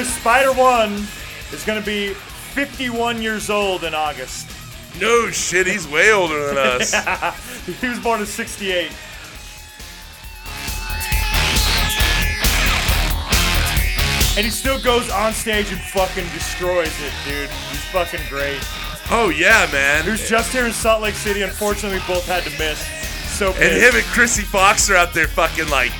[0.00, 0.92] Chris Spider One
[1.52, 4.48] is gonna be 51 years old in August.
[4.98, 6.94] No shit, he's way older than us.
[7.66, 8.90] He was born in 68.
[14.38, 17.50] And he still goes on stage and fucking destroys it, dude.
[17.50, 18.60] He's fucking great.
[19.10, 20.04] Oh yeah, man.
[20.04, 21.42] Who's just here in Salt Lake City.
[21.42, 22.78] Unfortunately, we both had to miss.
[23.36, 23.86] So And pissed.
[23.86, 25.92] him and Chrissy Fox are out there fucking like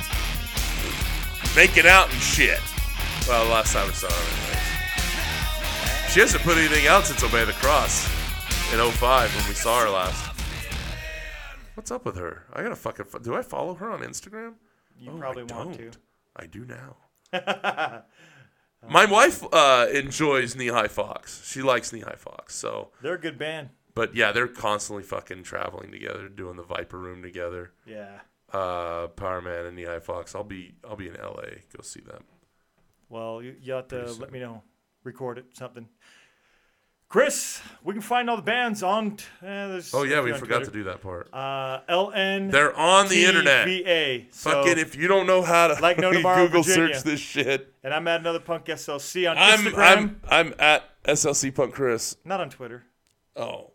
[1.55, 2.59] making out and shit.
[3.31, 6.09] Well, last time we saw her.
[6.09, 8.03] She hasn't put anything out since Obey the Cross
[8.73, 10.35] in 05 when we saw her last.
[11.75, 12.43] What's up with her?
[12.51, 13.05] I gotta fucking.
[13.05, 14.55] fo- Do I follow her on Instagram?
[14.99, 15.93] you Oh, probably I want don't.
[15.93, 15.97] to.
[16.35, 16.97] I do now.
[18.89, 21.49] My wife uh, enjoys Knee High Fox.
[21.49, 22.53] She likes Knee High Fox.
[22.55, 23.69] So, They're a good band.
[23.95, 27.71] but yeah, they're constantly fucking traveling together, doing the Viper Room together.
[27.85, 28.19] Yeah.
[28.51, 30.35] uh, Powerman and Knee Fox.
[30.35, 31.61] I'll be I'll be in LA.
[31.73, 32.25] Go see them.
[33.11, 34.63] Well, you, you have to Pretty let me know.
[35.03, 35.87] Record it, something.
[37.09, 39.17] Chris, we can find all the bands on.
[39.41, 41.27] Uh, there's Oh yeah, we forgot to do that part.
[41.33, 42.49] Uh, LN.
[42.51, 43.67] They're on the internet.
[43.67, 44.33] TVA.
[44.33, 46.93] So, Fucking if you don't know how to Like No Tomorrow, Google Virginia.
[46.95, 47.73] search this shit.
[47.83, 49.75] and I'm at another punk SLC on I'm Instagram.
[49.97, 52.15] I'm I'm at SLC Punk Chris.
[52.23, 52.83] not on Twitter.
[53.35, 53.71] Oh.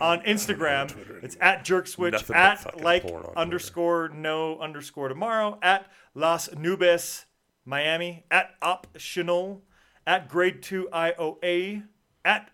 [0.00, 3.36] On Instagram, Twitter it's at jerkswitch Nothing but at like Twitter.
[3.36, 7.24] underscore no underscore tomorrow at Las Nubes
[7.64, 9.60] Miami at opshional
[10.06, 11.84] at grade two IOA
[12.24, 12.50] at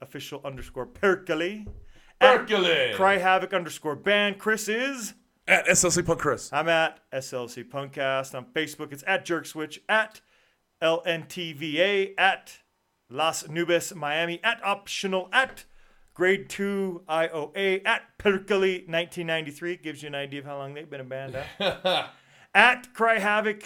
[0.00, 1.66] official underscore Perkele
[2.20, 2.94] at Perkele.
[2.94, 4.38] Cry Havoc underscore band.
[4.38, 5.14] Chris is
[5.46, 6.52] At SLC Punk Chris.
[6.52, 8.92] I'm at SLC Punkcast on Facebook.
[8.92, 10.20] It's at jerkswitch at
[10.82, 12.58] LNTVA at
[13.10, 15.64] Las Nubes Miami at opshional at
[16.14, 21.00] grade two IOA at Perkele 1993 gives you an idea of how long they've been
[21.00, 21.36] a band.
[21.58, 22.06] Huh?
[22.54, 23.62] at Cry Havoc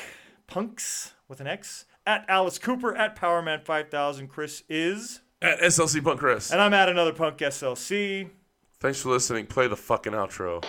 [0.48, 4.28] Punks with an X at Alice Cooper at Powerman 5000.
[4.28, 6.50] Chris is At SLC Punk Chris.
[6.50, 8.30] and I'm at another Punk SLC.
[8.80, 9.46] Thanks for listening.
[9.46, 10.64] Play the fucking outro.